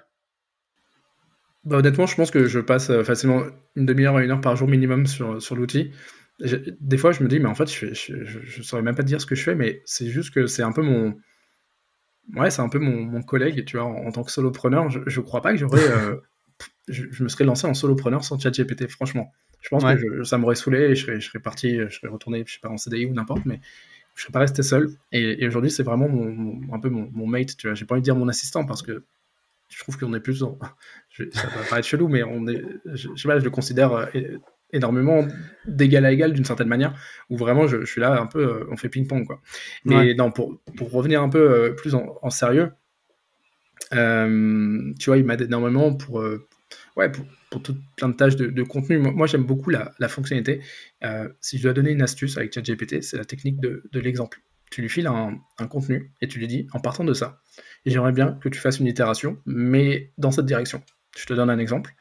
Bah, 1.65 1.77
honnêtement, 1.77 2.05
je 2.05 2.15
pense 2.15 2.29
que 2.29 2.45
je 2.45 2.59
passe 2.59 2.91
euh, 2.91 3.03
facilement 3.03 3.43
une 3.75 3.87
demi-heure 3.87 4.15
à 4.15 4.23
une 4.23 4.31
heure 4.31 4.41
par 4.41 4.55
jour 4.55 4.67
minimum 4.67 5.07
sur, 5.07 5.41
sur 5.41 5.55
l'outil. 5.55 5.91
Des 6.39 6.97
fois, 6.97 7.11
je 7.11 7.23
me 7.23 7.29
dis, 7.29 7.39
mais 7.39 7.47
en 7.47 7.55
fait, 7.55 7.71
je, 7.71 7.93
je, 7.93 8.23
je, 8.23 8.61
saurais 8.61 8.81
même 8.81 8.95
pas 8.95 9.03
te 9.03 9.07
dire 9.07 9.21
ce 9.21 9.25
que 9.25 9.35
je 9.35 9.43
fais, 9.43 9.55
mais 9.55 9.81
c'est 9.85 10.07
juste 10.07 10.33
que 10.33 10.47
c'est 10.47 10.63
un 10.63 10.73
peu 10.73 10.81
mon, 10.81 11.15
ouais, 12.33 12.49
c'est 12.49 12.61
un 12.61 12.69
peu 12.69 12.79
mon, 12.79 13.21
collègue, 13.23 13.65
tu 13.65 13.77
vois, 13.77 13.85
en, 13.85 14.11
tant 14.11 14.23
que 14.23 14.31
solopreneur, 14.31 14.89
je, 14.89 14.99
je 15.05 15.21
crois 15.21 15.41
pas 15.41 15.51
que 15.51 15.57
j'aurais. 15.57 15.89
Euh, 15.89 16.17
je, 16.87 17.23
me 17.23 17.29
serais 17.29 17.43
lancé 17.45 17.67
en 17.67 17.73
solopreneur 17.73 18.23
sans 18.23 18.39
ChatGPT, 18.39 18.87
franchement. 18.87 19.31
Je 19.61 19.69
pense 19.69 19.83
que 19.83 20.23
ça 20.23 20.37
m'aurait 20.37 20.55
saoulé 20.55 20.79
et 20.79 20.95
je 20.95 21.05
serais, 21.05 21.19
je 21.19 21.27
serais 21.27 21.39
parti, 21.39 21.77
je 21.77 21.89
serais 21.89 22.07
retourné, 22.07 22.43
je 22.45 22.53
sais 22.53 22.59
pas, 22.59 22.69
en 22.69 22.77
CDI 22.77 23.07
ou 23.07 23.13
n'importe, 23.13 23.45
mais 23.45 23.59
je 24.13 24.21
serais 24.21 24.31
pas 24.31 24.39
resté 24.39 24.61
seul. 24.61 24.89
Et, 25.11 25.45
aujourd'hui, 25.47 25.71
c'est 25.71 25.83
vraiment 25.83 26.07
mon, 26.07 26.61
un 26.71 26.79
peu 26.79 26.89
mon, 26.89 27.27
mate, 27.27 27.57
tu 27.57 27.67
vois. 27.67 27.73
J'ai 27.73 27.85
pas 27.85 27.95
envie 27.95 28.01
de 28.01 28.05
dire 28.05 28.15
mon 28.15 28.27
assistant 28.27 28.63
parce 28.65 28.83
que 28.83 29.03
je 29.69 29.79
trouve 29.79 29.97
qu'on 29.97 30.13
est 30.13 30.19
plus. 30.19 30.43
En... 30.43 30.57
ça 31.31 31.47
va 31.47 31.63
paraître 31.69 31.87
chelou, 31.87 32.07
mais 32.07 32.23
on 32.23 32.45
est, 32.47 32.61
je, 32.93 33.09
sais 33.15 33.27
pas, 33.27 33.39
je 33.39 33.43
le 33.43 33.49
considère 33.49 33.93
euh, 33.93 34.05
énormément 34.73 35.25
d'égal 35.65 36.05
à 36.05 36.11
égal 36.11 36.33
d'une 36.33 36.45
certaine 36.45 36.67
manière, 36.67 36.93
où 37.29 37.37
vraiment 37.37 37.67
je, 37.67 37.85
suis 37.85 38.01
là 38.01 38.19
un 38.19 38.27
peu, 38.27 38.43
euh, 38.43 38.67
on 38.71 38.77
fait 38.77 38.89
ping-pong 38.89 39.25
quoi. 39.25 39.41
Mais 39.85 40.13
non, 40.13 40.31
pour, 40.31 40.59
pour, 40.77 40.91
revenir 40.91 41.21
un 41.21 41.29
peu 41.29 41.51
euh, 41.51 41.73
plus 41.73 41.95
en, 41.95 42.29
sérieux, 42.29 42.71
euh, 43.93 44.93
tu 44.99 45.09
vois, 45.09 45.17
il 45.17 45.25
m'aide 45.25 45.41
énormément 45.41 45.93
pour, 45.93 46.23
ouais, 46.97 47.11
pour, 47.11 47.25
pour 47.51 47.61
tout 47.61 47.77
plein 47.95 48.09
de 48.09 48.15
tâches 48.15 48.35
de, 48.35 48.63
contenu. 48.63 48.97
Moi, 48.97 49.27
j'aime 49.27 49.45
beaucoup 49.45 49.69
la, 49.69 49.93
la 49.99 50.07
fonctionnalité. 50.07 50.61
si 51.39 51.57
je 51.57 51.63
dois 51.63 51.73
donner 51.73 51.91
une 51.91 52.01
astuce 52.01 52.37
avec 52.37 52.53
ChatGPT, 52.53 53.01
c'est 53.01 53.17
la 53.17 53.25
technique 53.25 53.59
de, 53.59 53.83
de 53.91 53.99
l'exemple. 53.99 54.41
Tu 54.71 54.81
lui 54.81 54.89
files 54.89 55.07
un, 55.07 55.37
un, 55.59 55.67
contenu 55.67 56.11
et 56.21 56.27
tu 56.27 56.39
lui 56.39 56.47
dis, 56.47 56.67
en 56.73 56.79
partant 56.79 57.03
de 57.03 57.13
ça, 57.13 57.39
j'aimerais 57.85 58.11
bien 58.11 58.37
que 58.41 58.49
tu 58.49 58.59
fasses 58.59 58.79
une 58.79 58.87
itération, 58.87 59.37
mais 59.45 60.11
dans 60.17 60.31
cette 60.31 60.47
direction. 60.47 60.81
Je 61.15 61.25
te 61.25 61.33
donne 61.33 61.49
un 61.49 61.59
exemple. 61.59 61.93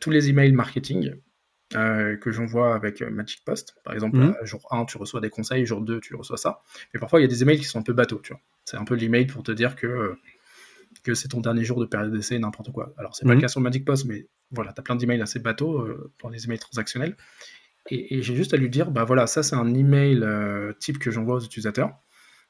tous 0.00 0.10
les 0.10 0.28
emails 0.28 0.52
marketing, 0.52 1.14
euh, 1.74 2.16
que 2.16 2.30
j'envoie 2.30 2.76
avec 2.76 3.02
euh, 3.02 3.10
Magic 3.10 3.44
Post. 3.44 3.74
Par 3.82 3.92
exemple, 3.92 4.18
mhm. 4.18 4.36
jour 4.42 4.64
1, 4.70 4.84
tu 4.84 4.98
reçois 4.98 5.20
des 5.20 5.30
conseils, 5.30 5.66
jour 5.66 5.80
2, 5.80 6.00
tu 6.00 6.14
reçois 6.14 6.36
ça. 6.36 6.62
Mais 6.94 7.00
parfois, 7.00 7.18
il 7.18 7.22
y 7.22 7.24
a 7.24 7.28
des 7.28 7.42
emails 7.42 7.58
qui 7.58 7.64
sont 7.64 7.80
un 7.80 7.82
peu 7.82 7.92
bateaux, 7.92 8.20
tu 8.22 8.32
vois. 8.32 8.40
C'est 8.64 8.76
un 8.76 8.84
peu 8.84 8.94
l'email 8.94 9.26
pour 9.26 9.42
te 9.42 9.50
dire 9.50 9.74
que, 9.74 9.88
euh, 9.88 10.14
que 11.02 11.14
c'est 11.14 11.26
ton 11.26 11.40
dernier 11.40 11.64
jour 11.64 11.80
de 11.80 11.86
période 11.86 12.12
d'essai, 12.12 12.38
n'importe 12.38 12.70
quoi. 12.70 12.94
Alors, 12.98 13.16
c'est 13.16 13.24
pas 13.24 13.32
le 13.32 13.36
mhm. 13.36 13.42
cas 13.42 13.48
sur 13.48 13.60
Magic 13.60 13.84
Post, 13.84 14.04
mais 14.04 14.28
voilà, 14.52 14.72
tu 14.72 14.78
as 14.80 14.82
plein 14.84 14.94
d'emails 14.94 15.20
assez 15.20 15.40
bateaux 15.40 15.88
dans 16.22 16.28
les 16.28 16.44
emails 16.44 16.60
transactionnels. 16.60 17.16
Et, 17.90 18.22
j'ai 18.22 18.36
juste 18.36 18.54
à 18.54 18.56
lui 18.56 18.70
dire, 18.70 18.92
bah 18.92 19.02
voilà, 19.02 19.26
ça, 19.26 19.42
c'est 19.42 19.56
un 19.56 19.74
email 19.74 20.24
type 20.78 20.98
que 20.98 21.10
j'envoie 21.10 21.36
aux 21.36 21.44
utilisateurs. 21.44 21.98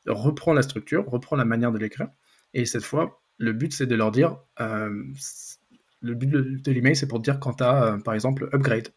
Reprends 0.06 0.52
la 0.52 0.62
structure, 0.62 1.06
reprends 1.08 1.36
la 1.36 1.46
manière 1.46 1.72
de 1.72 1.78
l'écrire. 1.78 2.08
Et 2.52 2.66
cette 2.66 2.84
fois, 2.84 3.22
le 3.38 3.54
but, 3.54 3.72
c'est 3.72 3.86
de 3.86 3.94
leur 3.94 4.12
dire, 4.12 4.36
le 4.58 6.14
but 6.14 6.28
de, 6.28 6.70
l'email, 6.70 6.96
c'est 6.96 7.08
pour 7.08 7.18
te 7.18 7.24
dire 7.24 7.40
quand 7.40 7.54
tu 7.54 7.64
as, 7.64 7.98
par 8.04 8.12
exemple, 8.12 8.50
upgrade 8.52 8.88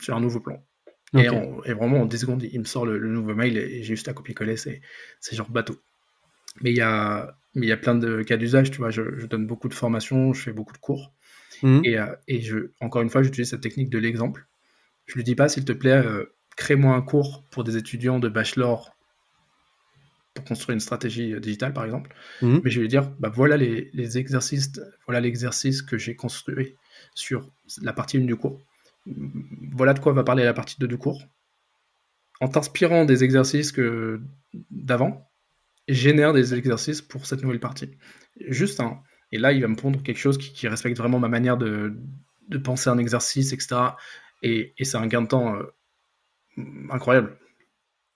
sur 0.00 0.16
un 0.16 0.20
nouveau 0.20 0.40
plan. 0.40 0.62
Et, 1.14 1.28
vraiment, 1.28 2.02
en 2.02 2.06
10 2.06 2.18
secondes, 2.18 2.42
il 2.42 2.58
me 2.58 2.64
sort 2.64 2.84
le, 2.84 2.98
nouveau 2.98 3.34
mail 3.34 3.56
et, 3.56 3.82
j'ai 3.82 3.94
juste 3.94 4.08
à 4.08 4.12
copier-coller, 4.12 4.56
c'est 4.56 4.80
genre 5.32 5.50
bateau. 5.50 5.76
Mais 6.62 6.70
il 6.70 6.76
y 6.76 6.80
a, 6.80 7.36
mais 7.54 7.66
il 7.66 7.68
y 7.68 7.72
a 7.72 7.76
plein 7.76 7.94
de 7.94 8.22
cas 8.22 8.36
d'usage, 8.36 8.70
tu 8.70 8.78
vois. 8.78 8.90
Je, 8.90 9.26
donne 9.26 9.46
beaucoup 9.46 9.68
de 9.68 9.74
formations, 9.74 10.32
je 10.32 10.42
fais 10.42 10.52
beaucoup 10.52 10.72
de 10.72 10.78
cours. 10.78 11.12
Mhm. 11.62 11.82
Et, 11.84 11.98
euh, 11.98 12.14
et 12.28 12.40
je, 12.40 12.70
encore 12.80 13.02
une 13.02 13.10
fois, 13.10 13.22
j'utilise 13.22 13.50
cette 13.50 13.62
technique 13.62 13.90
de 13.90 13.98
l'exemple. 13.98 14.46
Je 15.06 15.14
lui 15.14 15.24
dis 15.24 15.34
pas, 15.34 15.48
s'il 15.48 15.64
te 15.64 15.72
plaît, 15.72 16.04
euh, 16.04 16.24
crée-moi 16.56 16.94
un 16.94 17.02
cours 17.02 17.44
pour 17.50 17.64
des 17.64 17.76
étudiants 17.76 18.18
de 18.18 18.28
bachelor 18.28 18.94
pour 20.34 20.44
construire 20.44 20.74
une 20.74 20.80
stratégie 20.80 21.32
euh, 21.32 21.40
digitale, 21.40 21.72
par 21.72 21.84
exemple. 21.84 22.14
Mhm. 22.42 22.60
Mais 22.62 22.70
je 22.70 22.76
vais 22.76 22.82
lui 22.82 22.88
dire, 22.88 23.10
bah, 23.18 23.30
voilà 23.32 23.56
les, 23.56 23.90
les 23.94 24.18
exercices, 24.18 24.72
voilà 25.06 25.20
l'exercice 25.20 25.82
que 25.82 25.96
j'ai 25.96 26.14
construit 26.14 26.74
sur 27.14 27.50
la 27.82 27.92
partie 27.92 28.18
1 28.18 28.20
du 28.20 28.36
cours. 28.36 28.60
Voilà 29.06 29.94
de 29.94 30.00
quoi 30.00 30.12
va 30.12 30.24
parler 30.24 30.44
la 30.44 30.54
partie 30.54 30.76
2 30.78 30.88
du 30.88 30.98
cours. 30.98 31.22
En 32.40 32.48
t'inspirant 32.48 33.04
des 33.04 33.24
exercices 33.24 33.72
que 33.72 34.20
d'avant, 34.70 35.30
génère 35.88 36.32
des 36.32 36.54
exercices 36.54 37.00
pour 37.00 37.26
cette 37.26 37.42
nouvelle 37.42 37.60
partie. 37.60 37.90
Juste 38.48 38.80
un. 38.80 39.02
Et 39.32 39.38
là, 39.38 39.52
il 39.52 39.62
va 39.62 39.68
me 39.68 39.76
pondre 39.76 40.02
quelque 40.02 40.18
chose 40.18 40.38
qui, 40.38 40.68
respecte 40.68 40.96
vraiment 40.98 41.18
ma 41.18 41.28
manière 41.28 41.56
de, 41.56 41.96
penser 42.62 42.90
un 42.90 42.98
exercice, 42.98 43.52
etc. 43.52 43.76
Et, 44.42 44.74
c'est 44.82 44.96
un 44.96 45.06
gain 45.06 45.22
de 45.22 45.28
temps 45.28 45.56
euh, 45.56 45.74
incroyable. 46.90 47.38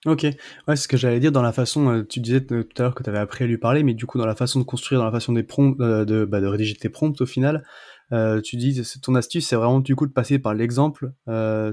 Ok, 0.06 0.22
ouais, 0.22 0.36
c'est 0.68 0.76
ce 0.76 0.88
que 0.88 0.96
j'allais 0.96 1.20
dire 1.20 1.30
dans 1.30 1.42
la 1.42 1.52
façon, 1.52 1.90
euh, 1.90 2.02
tu 2.02 2.20
disais 2.20 2.40
tout 2.40 2.64
à 2.78 2.82
l'heure 2.82 2.94
que 2.94 3.02
tu 3.02 3.10
avais 3.10 3.18
appris 3.18 3.44
à 3.44 3.46
lui 3.46 3.58
parler, 3.58 3.82
mais 3.82 3.92
du 3.92 4.06
coup 4.06 4.16
dans 4.16 4.24
la 4.24 4.34
façon 4.34 4.58
de 4.58 4.64
construire, 4.64 4.98
dans 4.98 5.04
la 5.04 5.12
façon 5.12 5.34
des 5.34 5.46
euh, 5.58 6.06
de, 6.06 6.24
bah, 6.24 6.40
de 6.40 6.46
rédiger 6.46 6.74
tes 6.74 6.88
prompts 6.88 7.20
au 7.20 7.26
final, 7.26 7.66
euh, 8.10 8.40
tu 8.40 8.56
dis 8.56 8.80
ton 9.02 9.14
astuce 9.14 9.46
c'est 9.46 9.56
vraiment 9.56 9.78
du 9.80 9.94
coup 9.94 10.06
de 10.06 10.12
passer 10.12 10.38
par 10.38 10.54
l'exemple 10.54 11.12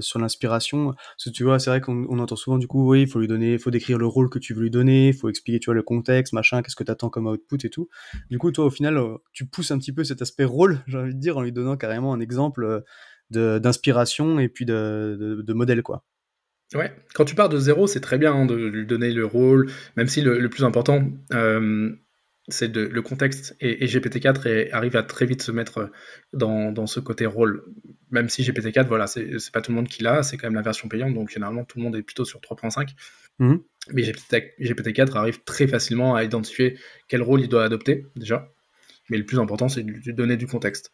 sur 0.00 0.18
l'inspiration. 0.18 0.92
Parce 0.92 1.24
que 1.24 1.30
tu 1.30 1.42
vois 1.42 1.58
c'est 1.58 1.70
vrai 1.70 1.80
qu'on 1.80 2.18
entend 2.18 2.36
souvent 2.36 2.58
du 2.58 2.66
coup 2.66 2.90
oui 2.90 3.00
il 3.02 3.08
faut 3.08 3.18
lui 3.18 3.28
donner 3.28 3.54
il 3.54 3.58
faut 3.58 3.70
décrire 3.70 3.96
le 3.96 4.06
rôle 4.06 4.28
que 4.28 4.38
tu 4.38 4.52
veux 4.52 4.60
lui 4.60 4.70
donner 4.70 5.08
il 5.08 5.14
faut 5.14 5.30
expliquer 5.30 5.58
tu 5.58 5.66
vois 5.66 5.74
le 5.74 5.82
contexte 5.82 6.34
machin 6.34 6.60
qu'est-ce 6.60 6.76
que 6.76 6.84
tu 6.84 6.92
attends 6.92 7.08
comme 7.08 7.26
output 7.28 7.64
et 7.64 7.70
tout. 7.70 7.88
Du 8.30 8.36
coup 8.36 8.52
toi 8.52 8.66
au 8.66 8.70
final 8.70 9.00
tu 9.32 9.46
pousses 9.46 9.70
un 9.70 9.78
petit 9.78 9.92
peu 9.92 10.04
cet 10.04 10.20
aspect 10.20 10.44
rôle 10.44 10.80
j'ai 10.86 10.98
envie 10.98 11.14
de 11.14 11.20
dire 11.20 11.38
en 11.38 11.42
lui 11.42 11.52
donnant 11.52 11.78
carrément 11.78 12.12
un 12.12 12.20
exemple 12.20 12.82
d'inspiration 13.30 14.38
et 14.38 14.50
puis 14.50 14.66
de, 14.66 15.42
de 15.42 15.52
modèle 15.54 15.82
quoi 15.82 16.04
Ouais, 16.74 16.92
quand 17.14 17.24
tu 17.24 17.34
pars 17.34 17.48
de 17.48 17.58
zéro, 17.58 17.86
c'est 17.86 18.00
très 18.00 18.18
bien 18.18 18.32
hein, 18.32 18.46
de 18.46 18.54
lui 18.54 18.86
donner 18.86 19.10
le 19.10 19.24
rôle, 19.24 19.70
même 19.96 20.06
si 20.06 20.20
le, 20.20 20.48
plus 20.50 20.64
important, 20.64 21.10
euh, 21.32 21.90
c'est 22.48 22.74
le 22.74 23.02
contexte. 23.02 23.56
Et, 23.60 23.86
GPT-4 23.86 24.70
arrive 24.72 24.96
à 24.96 25.02
très 25.02 25.24
vite 25.24 25.40
se 25.40 25.50
mettre 25.50 25.90
dans, 26.34 26.86
ce 26.86 27.00
côté 27.00 27.24
rôle. 27.24 27.64
Même 28.10 28.28
si 28.28 28.42
GPT-4, 28.42 28.86
voilà, 28.86 29.06
c'est 29.06 29.50
pas 29.52 29.62
tout 29.62 29.70
le 29.70 29.76
monde 29.76 29.88
qui 29.88 30.02
l'a, 30.02 30.22
c'est 30.22 30.36
quand 30.36 30.46
même 30.46 30.56
la 30.56 30.62
version 30.62 30.88
payante, 30.88 31.14
donc 31.14 31.30
généralement 31.30 31.64
tout 31.64 31.78
le 31.78 31.84
monde 31.84 31.96
est 31.96 32.02
plutôt 32.02 32.26
sur 32.26 32.40
3.5. 32.40 32.90
Mmh. 33.38 33.56
Mais 33.92 34.02
GPT-4 34.02 35.16
arrive 35.16 35.42
très 35.44 35.66
facilement 35.66 36.16
à 36.16 36.24
identifier 36.24 36.78
quel 37.08 37.22
rôle 37.22 37.40
il 37.40 37.48
doit 37.48 37.64
adopter, 37.64 38.06
déjà. 38.14 38.52
Mais 39.08 39.16
le 39.16 39.24
plus 39.24 39.38
important, 39.38 39.68
c'est 39.68 39.82
de 39.82 39.90
lui 39.90 40.12
donner 40.12 40.36
du 40.36 40.46
contexte. 40.46 40.92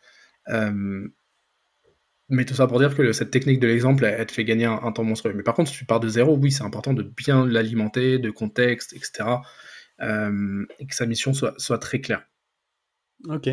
Euh, 0.50 1.08
mais 2.28 2.44
tout 2.44 2.54
ça 2.54 2.66
pour 2.66 2.78
dire 2.78 2.94
que 2.96 3.12
cette 3.12 3.30
technique 3.30 3.60
de 3.60 3.66
l'exemple, 3.66 4.04
elle, 4.04 4.26
te 4.26 4.32
fait 4.32 4.44
gagner 4.44 4.64
un, 4.64 4.92
temps 4.92 5.04
monstrueux. 5.04 5.34
Mais 5.34 5.42
par 5.42 5.54
contre, 5.54 5.70
si 5.70 5.76
tu 5.76 5.84
pars 5.84 6.00
de 6.00 6.08
zéro, 6.08 6.36
oui, 6.36 6.50
c'est 6.50 6.64
important 6.64 6.94
de 6.94 7.02
bien 7.02 7.46
l'alimenter, 7.46 8.18
de 8.18 8.30
contexte, 8.30 8.94
etc. 8.94 9.42
Euh, 10.00 10.64
et 10.78 10.86
que 10.86 10.94
sa 10.94 11.06
mission 11.06 11.32
soit, 11.34 11.78
très 11.78 12.00
claire. 12.00 12.22
Ok, 13.28 13.48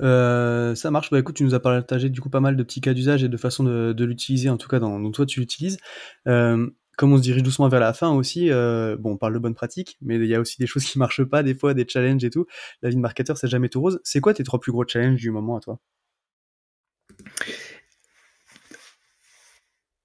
euh, 0.00 0.74
ça 0.74 0.90
marche. 0.90 1.10
Bah 1.10 1.18
écoute, 1.18 1.36
tu 1.36 1.44
nous 1.44 1.54
as 1.54 1.60
partagé 1.60 2.08
du 2.08 2.20
coup 2.20 2.30
pas 2.30 2.40
mal 2.40 2.56
de 2.56 2.62
petits 2.62 2.80
cas 2.80 2.92
d'usage 2.92 3.22
et 3.22 3.28
de 3.28 3.36
façon 3.36 3.62
de, 3.62 4.04
l'utiliser, 4.04 4.48
en 4.48 4.56
tout 4.56 4.68
cas 4.68 4.78
dans, 4.80 5.10
toi 5.12 5.26
tu 5.26 5.40
l'utilises. 5.40 5.78
Euh, 6.26 6.68
comme 6.96 7.12
on 7.12 7.16
se 7.18 7.22
dirige 7.22 7.42
doucement 7.42 7.68
vers 7.68 7.80
la 7.80 7.92
fin 7.92 8.10
aussi, 8.10 8.50
bon, 8.50 9.12
on 9.12 9.16
parle 9.16 9.34
de 9.34 9.38
bonnes 9.38 9.54
pratiques, 9.54 9.96
mais 10.00 10.16
il 10.16 10.26
y 10.26 10.34
a 10.34 10.40
aussi 10.40 10.56
des 10.58 10.66
choses 10.66 10.84
qui 10.84 10.98
marchent 10.98 11.24
pas, 11.24 11.42
des 11.42 11.54
fois 11.54 11.74
des 11.74 11.86
challenges 11.88 12.24
et 12.24 12.30
tout. 12.30 12.46
La 12.82 12.88
vie 12.88 12.96
de 12.96 13.00
marketeur, 13.00 13.36
c'est 13.36 13.48
jamais 13.48 13.68
tout 13.68 13.80
rose. 13.80 14.00
C'est 14.04 14.20
quoi 14.20 14.34
tes 14.34 14.44
trois 14.44 14.60
plus 14.60 14.72
gros 14.72 14.86
challenges 14.86 15.20
du 15.20 15.30
moment 15.30 15.56
à 15.56 15.60
toi? 15.60 15.78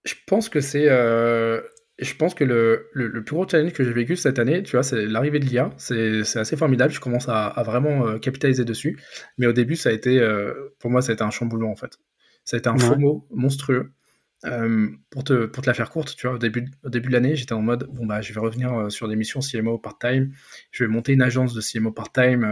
Je 0.07 0.15
pense 0.25 0.47
que 0.49 0.61
c'est. 0.61 0.87
Euh, 0.89 1.61
je 1.99 2.13
pense 2.13 2.33
que 2.33 2.43
le, 2.43 2.89
le, 2.93 3.23
plus 3.23 3.33
gros 3.33 3.47
challenge 3.47 3.73
que 3.73 3.83
j'ai 3.83 3.91
vécu 3.91 4.15
cette 4.15 4.39
année, 4.39 4.63
tu 4.63 4.71
vois, 4.71 4.83
c'est 4.83 5.05
l'arrivée 5.05 5.39
de 5.39 5.45
l'IA. 5.45 5.71
C'est 5.77 6.21
assez 6.37 6.55
formidable. 6.55 6.93
Je 6.93 6.99
commence 6.99 7.27
à, 7.27 7.61
vraiment 7.65 8.07
euh, 8.07 8.17
capitaliser 8.17 8.63
dessus. 8.63 8.99
Mais 9.37 9.47
au 9.47 9.53
début, 9.53 9.75
ça 9.75 9.89
a 9.89 9.91
été. 9.91 10.19
Euh, 10.19 10.75
pour 10.79 10.91
moi, 10.91 11.01
ça 11.01 11.11
a 11.11 11.13
été 11.13 11.23
un 11.23 11.31
chamboulement, 11.31 11.71
en 11.71 11.75
fait. 11.75 11.99
Ça 12.45 12.55
a 12.55 12.59
été 12.59 12.69
un 12.69 12.77
FOMO 12.77 13.27
monstrueux. 13.31 13.91
pour, 15.09 15.23
te, 15.25 15.45
pour 15.47 15.63
te 15.63 15.69
la 15.69 15.73
faire 15.73 15.89
courte, 15.89 16.15
tu 16.15 16.27
vois, 16.27 16.37
au 16.37 16.39
début, 16.39 16.71
au 16.83 16.89
début 16.89 17.09
de 17.09 17.13
l'année, 17.13 17.35
j'étais 17.35 17.53
en 17.53 17.61
mode 17.61 17.89
bon, 17.91 18.05
bah, 18.05 18.21
je 18.21 18.31
vais 18.31 18.39
revenir 18.39 18.89
sur 18.89 19.09
des 19.09 19.17
missions 19.17 19.41
CMO 19.41 19.77
part-time. 19.77 20.31
Je 20.71 20.85
vais 20.85 20.89
monter 20.89 21.11
une 21.11 21.21
agence 21.21 21.53
de 21.53 21.61
CMO 21.61 21.91
part-time. 21.91 22.47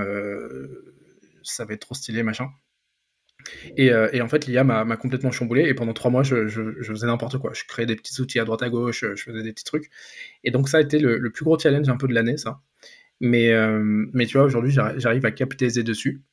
ça 1.43 1.63
va 1.63 1.73
être 1.73 1.81
trop 1.81 1.95
stylé, 1.95 2.23
machin. 2.23 2.49
Euh, 3.79 4.09
et, 4.13 4.21
en 4.21 4.27
fait, 4.27 4.47
l'IA 4.47 4.63
m'a 4.63 4.97
complètement 4.97 5.31
chamboulé. 5.31 5.63
Et 5.63 5.73
pendant 5.73 5.93
trois 5.93 6.11
mois, 6.11 6.23
je, 6.23 6.47
faisais 6.47 7.07
n'importe 7.07 7.37
quoi. 7.37 7.51
Je 7.53 7.63
créais 7.67 7.85
des 7.85 7.95
petits 7.95 8.19
outils 8.21 8.39
à 8.39 8.45
droite 8.45 8.63
à 8.63 8.69
gauche, 8.69 9.05
je 9.15 9.21
faisais 9.21 9.43
des 9.43 9.53
petits 9.53 9.63
trucs. 9.63 9.89
Et 10.43 10.51
donc, 10.51 10.69
ça 10.69 10.77
a 10.77 10.81
été 10.81 10.99
le, 10.99 11.31
plus 11.31 11.45
gros 11.45 11.57
challenge 11.57 11.89
un 11.89 11.97
peu 11.97 12.07
de 12.07 12.13
l'année, 12.13 12.37
ça. 12.37 12.61
Mais, 13.21 13.51
euh, 13.51 14.05
tu 14.13 14.37
vois, 14.37 14.43
aujourd'hui, 14.43 14.71
j'arrive 14.71 15.25
à 15.25 15.31
capitaliser 15.31 15.83
dessus. 15.83 16.23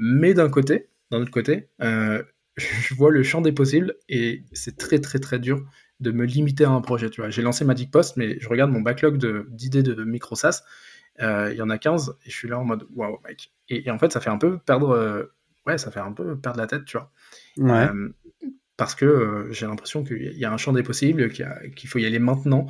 Mais 0.00 0.34
d'un 0.34 0.48
côté, 0.48 0.88
d'un 1.10 1.20
autre 1.20 1.30
côté, 1.30 1.68
euh, 1.82 2.22
je 2.56 2.94
vois 2.94 3.10
le 3.10 3.22
champ 3.22 3.40
des 3.40 3.52
possibles 3.52 3.94
et 4.08 4.44
c'est 4.52 4.76
très, 4.76 4.98
très, 4.98 5.18
très 5.18 5.38
dur 5.38 5.64
de 6.00 6.10
me 6.10 6.24
limiter 6.24 6.64
à 6.64 6.70
un 6.70 6.80
projet. 6.80 7.10
Tu 7.10 7.20
vois, 7.20 7.30
j'ai 7.30 7.42
lancé 7.42 7.64
Magic 7.64 7.90
Post, 7.90 8.16
mais 8.16 8.38
je 8.40 8.48
regarde 8.48 8.70
mon 8.70 8.80
backlog 8.80 9.18
d'idées 9.50 9.82
de, 9.82 10.04
micro 10.04 10.34
SaaS. 10.34 10.62
Il 11.20 11.54
y 11.54 11.62
en 11.62 11.70
a 11.70 11.78
15 11.78 12.16
et 12.24 12.30
je 12.30 12.34
suis 12.34 12.48
là 12.48 12.58
en 12.58 12.64
mode 12.64 12.86
waouh, 12.94 13.18
mec. 13.24 13.52
Et, 13.68 13.88
en 13.90 13.98
fait, 13.98 14.12
ça 14.12 14.20
fait 14.20 14.30
un 14.30 14.38
peu 14.38 14.58
perdre 14.58 15.30
ouais, 15.66 15.78
ça 15.78 15.90
fait 15.90 16.00
un 16.00 16.12
peu 16.12 16.38
perdre 16.38 16.58
la 16.58 16.66
tête, 16.66 16.84
tu 16.84 16.96
vois. 16.96 17.12
Euh, 17.58 18.08
parce 18.76 18.94
que 18.94 19.04
euh, 19.04 19.52
j'ai 19.52 19.66
l'impression 19.66 20.04
qu'il 20.04 20.36
y 20.36 20.44
a 20.44 20.52
un 20.52 20.56
champ 20.56 20.72
des 20.72 20.82
possibles, 20.82 21.30
qu'il 21.30 21.88
faut 21.88 21.98
y 21.98 22.06
aller 22.06 22.18
maintenant, 22.18 22.66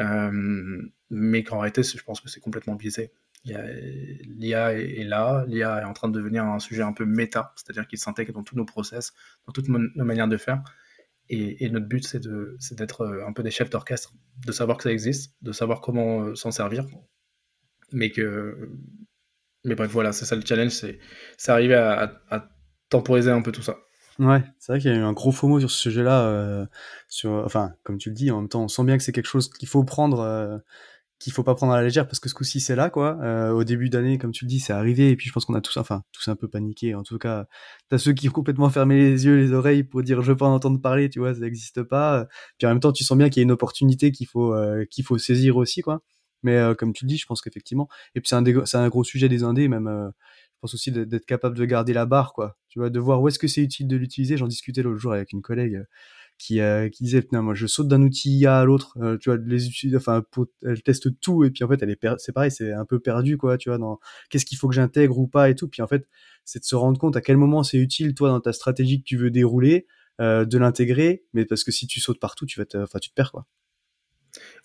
euh, 0.00 0.82
mais 1.10 1.44
qu'en 1.44 1.58
réalité, 1.58 1.82
je 1.82 2.02
pense 2.02 2.20
que 2.20 2.28
c'est 2.28 2.40
complètement 2.40 2.74
biaisé. 2.74 3.12
L'IA 3.44 4.74
est, 4.74 5.04
là, 5.04 5.44
l'IA 5.48 5.80
est 5.80 5.84
en 5.84 5.92
train 5.92 6.08
de 6.08 6.16
devenir 6.18 6.44
un 6.44 6.60
sujet 6.60 6.82
un 6.82 6.92
peu 6.92 7.04
méta, 7.04 7.52
c'est-à-dire 7.56 7.88
qu'il 7.88 7.98
s'intègre 7.98 8.32
dans 8.32 8.44
tous 8.44 8.56
nos 8.56 8.64
process, 8.64 9.12
dans 9.46 9.52
toutes 9.52 9.68
nos 9.68 10.04
manières 10.04 10.28
de 10.28 10.36
faire. 10.36 10.62
Et, 11.28 11.68
notre 11.70 11.86
but, 11.86 12.04
c'est 12.04 12.74
d'être 12.74 13.24
un 13.26 13.32
peu 13.32 13.42
des 13.42 13.50
chefs 13.50 13.70
d'orchestre, 13.70 14.12
de 14.46 14.52
savoir 14.52 14.76
que 14.76 14.84
ça 14.84 14.92
existe, 14.92 15.34
de 15.40 15.52
savoir 15.52 15.80
comment 15.80 16.34
s'en 16.34 16.50
servir, 16.50 16.86
mais 17.90 18.10
que 18.10 18.70
mais 19.64 19.74
bref, 19.74 19.90
voilà, 19.90 20.12
c'est 20.12 20.24
ça 20.24 20.36
le 20.36 20.42
challenge, 20.44 20.72
c'est 20.72 20.98
arriver 21.48 21.74
à, 21.74 22.48
temporiser 22.88 23.30
un 23.30 23.40
peu 23.40 23.52
tout 23.52 23.62
ça. 23.62 23.78
Ouais, 24.18 24.42
c'est 24.58 24.72
vrai 24.72 24.80
qu'il 24.80 24.90
y 24.90 24.94
a 24.94 24.98
eu 24.98 25.02
un 25.02 25.14
gros 25.14 25.32
FOMO 25.32 25.60
sur 25.60 25.70
ce 25.70 25.78
sujet-là. 25.78 26.26
Euh, 26.26 26.66
sur, 27.08 27.30
enfin, 27.30 27.72
comme 27.84 27.96
tu 27.96 28.10
le 28.10 28.14
dis, 28.14 28.30
en 28.30 28.40
même 28.40 28.48
temps, 28.50 28.64
on 28.64 28.68
sent 28.68 28.84
bien 28.84 28.98
que 28.98 29.02
c'est 29.02 29.12
quelque 29.12 29.26
chose 29.26 29.48
qu'il 29.48 29.66
faut 29.68 29.82
prendre, 29.82 30.20
euh, 30.20 30.58
qu'il 31.18 31.32
faut 31.32 31.42
pas 31.42 31.54
prendre 31.54 31.72
à 31.72 31.76
la 31.76 31.84
légère 31.84 32.06
parce 32.06 32.20
que 32.20 32.28
ce 32.28 32.34
coup-ci 32.34 32.60
c'est 32.60 32.76
là, 32.76 32.90
quoi. 32.90 33.18
Euh, 33.22 33.50
au 33.52 33.64
début 33.64 33.88
d'année, 33.88 34.18
comme 34.18 34.32
tu 34.32 34.44
le 34.44 34.50
dis, 34.50 34.60
c'est 34.60 34.74
arrivé 34.74 35.10
et 35.10 35.16
puis 35.16 35.28
je 35.28 35.32
pense 35.32 35.46
qu'on 35.46 35.54
a 35.54 35.62
tous, 35.62 35.78
enfin, 35.78 36.02
tous 36.12 36.28
un 36.28 36.36
peu 36.36 36.48
paniqué. 36.48 36.94
En 36.94 37.02
tout 37.02 37.18
cas, 37.18 37.46
t'as 37.88 37.96
ceux 37.98 38.12
qui 38.12 38.28
ont 38.28 38.32
complètement 38.32 38.68
fermé 38.68 38.96
les 38.98 39.24
yeux, 39.24 39.38
les 39.38 39.52
oreilles 39.52 39.84
pour 39.84 40.02
dire 40.02 40.20
je 40.22 40.32
veux 40.32 40.36
pas 40.36 40.46
en 40.46 40.54
entendre 40.54 40.80
parler, 40.82 41.08
tu 41.08 41.20
vois, 41.20 41.34
ça 41.34 41.40
n'existe 41.40 41.82
pas. 41.82 42.26
Puis 42.58 42.66
en 42.66 42.70
même 42.70 42.80
temps, 42.80 42.92
tu 42.92 43.04
sens 43.04 43.16
bien 43.16 43.30
qu'il 43.30 43.40
y 43.40 43.42
a 43.42 43.44
une 43.44 43.52
opportunité 43.52 44.12
qu'il 44.12 44.26
faut, 44.26 44.54
qu'il 44.90 45.04
faut 45.04 45.16
saisir 45.16 45.56
aussi, 45.56 45.80
quoi. 45.80 46.02
Mais 46.42 46.56
euh, 46.56 46.74
comme 46.74 46.92
tu 46.92 47.04
le 47.04 47.08
dis, 47.08 47.16
je 47.18 47.26
pense 47.26 47.40
qu'effectivement, 47.42 47.88
et 48.14 48.20
puis 48.20 48.28
c'est 48.28 48.36
un, 48.36 48.64
c'est 48.66 48.76
un 48.76 48.88
gros 48.88 49.04
sujet 49.04 49.28
des 49.28 49.42
indés, 49.44 49.68
même, 49.68 49.86
euh, 49.86 50.08
je 50.08 50.58
pense 50.60 50.74
aussi 50.74 50.92
d'être 50.92 51.26
capable 51.26 51.56
de 51.56 51.64
garder 51.64 51.92
la 51.92 52.06
barre, 52.06 52.32
quoi. 52.32 52.56
Tu 52.68 52.78
vois, 52.78 52.90
de 52.90 53.00
voir 53.00 53.20
où 53.22 53.28
est-ce 53.28 53.38
que 53.38 53.48
c'est 53.48 53.62
utile 53.62 53.88
de 53.88 53.96
l'utiliser. 53.96 54.36
J'en 54.36 54.46
discutais 54.48 54.82
l'autre 54.82 54.98
jour 54.98 55.12
avec 55.12 55.32
une 55.32 55.42
collègue 55.42 55.76
euh, 55.76 55.84
qui, 56.38 56.96
qui 56.96 57.04
disait, 57.04 57.26
moi, 57.32 57.54
je 57.54 57.66
saute 57.66 57.88
d'un 57.88 58.02
outil 58.02 58.46
à 58.46 58.64
l'autre, 58.64 58.96
tu 59.20 59.30
vois, 59.30 59.38
les 59.44 59.66
utiliser, 59.68 59.96
enfin, 59.96 60.24
elle 60.62 60.82
teste 60.82 61.20
tout, 61.20 61.44
et 61.44 61.50
puis 61.50 61.64
en 61.64 61.68
fait, 61.68 61.82
elle 61.82 61.90
est, 61.90 61.98
c'est 62.18 62.32
pareil, 62.32 62.50
c'est 62.50 62.72
un 62.72 62.84
peu 62.84 62.98
perdu, 63.00 63.36
quoi, 63.36 63.58
tu 63.58 63.68
vois, 63.68 63.78
dans 63.78 64.00
qu'est-ce 64.30 64.44
qu'il 64.46 64.58
faut 64.58 64.68
que 64.68 64.74
j'intègre 64.74 65.18
ou 65.18 65.28
pas 65.28 65.50
et 65.50 65.54
tout. 65.54 65.68
Puis 65.68 65.82
en 65.82 65.86
fait, 65.86 66.06
c'est 66.44 66.58
de 66.60 66.64
se 66.64 66.74
rendre 66.74 66.98
compte 66.98 67.16
à 67.16 67.20
quel 67.20 67.36
moment 67.36 67.62
c'est 67.62 67.78
utile, 67.78 68.14
toi, 68.14 68.30
dans 68.30 68.40
ta 68.40 68.52
stratégie 68.52 68.98
que 69.00 69.04
tu 69.04 69.16
veux 69.16 69.30
dérouler, 69.30 69.86
de 70.20 70.58
l'intégrer, 70.58 71.24
mais 71.32 71.44
parce 71.44 71.64
que 71.64 71.72
si 71.72 71.86
tu 71.86 72.00
sautes 72.00 72.20
partout, 72.20 72.46
tu 72.46 72.58
vas 72.60 72.66
te, 72.66 72.78
enfin, 72.78 72.98
tu 72.98 73.10
te 73.10 73.14
perds, 73.14 73.32
quoi. 73.32 73.46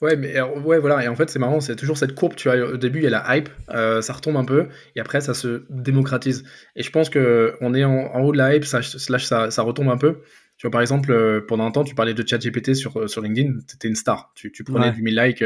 Ouais, 0.01 0.15
mais 0.15 0.39
ouais, 0.41 0.79
voilà. 0.79 1.03
Et 1.03 1.07
en 1.07 1.15
fait, 1.15 1.29
c'est 1.29 1.39
marrant, 1.39 1.59
c'est 1.59 1.75
toujours 1.75 1.97
cette 1.97 2.13
courbe. 2.13 2.35
Tu 2.35 2.49
vois, 2.49 2.57
au 2.73 2.77
début, 2.77 2.99
il 2.99 3.03
y 3.03 3.07
a 3.07 3.09
la 3.09 3.37
hype, 3.37 3.49
euh, 3.71 4.01
ça 4.01 4.13
retombe 4.13 4.37
un 4.37 4.45
peu, 4.45 4.67
et 4.95 4.99
après, 4.99 5.21
ça 5.21 5.33
se 5.33 5.63
démocratise. 5.69 6.43
Et 6.75 6.83
je 6.83 6.91
pense 6.91 7.09
que 7.09 7.55
on 7.61 7.73
est 7.73 7.83
en, 7.83 8.21
haut 8.21 8.31
de 8.31 8.37
la 8.37 8.55
hype, 8.55 8.65
ça, 8.65 8.81
slash, 8.81 9.25
ça, 9.25 9.51
ça 9.51 9.61
retombe 9.63 9.89
un 9.89 9.97
peu. 9.97 10.21
Tu 10.57 10.65
vois, 10.65 10.71
par 10.71 10.81
exemple, 10.81 11.11
euh, 11.11 11.41
pendant 11.47 11.65
un 11.65 11.71
temps, 11.71 11.83
tu 11.83 11.95
parlais 11.95 12.13
de 12.13 12.27
ChatGPT 12.27 12.73
sur, 12.73 12.99
euh, 12.99 13.07
sur 13.07 13.21
LinkedIn, 13.21 13.59
étais 13.73 13.87
une 13.87 13.95
star. 13.95 14.31
Tu, 14.35 14.51
tu 14.51 14.63
prenais 14.63 14.91
du 14.91 15.01
1000 15.01 15.15
likes. 15.15 15.43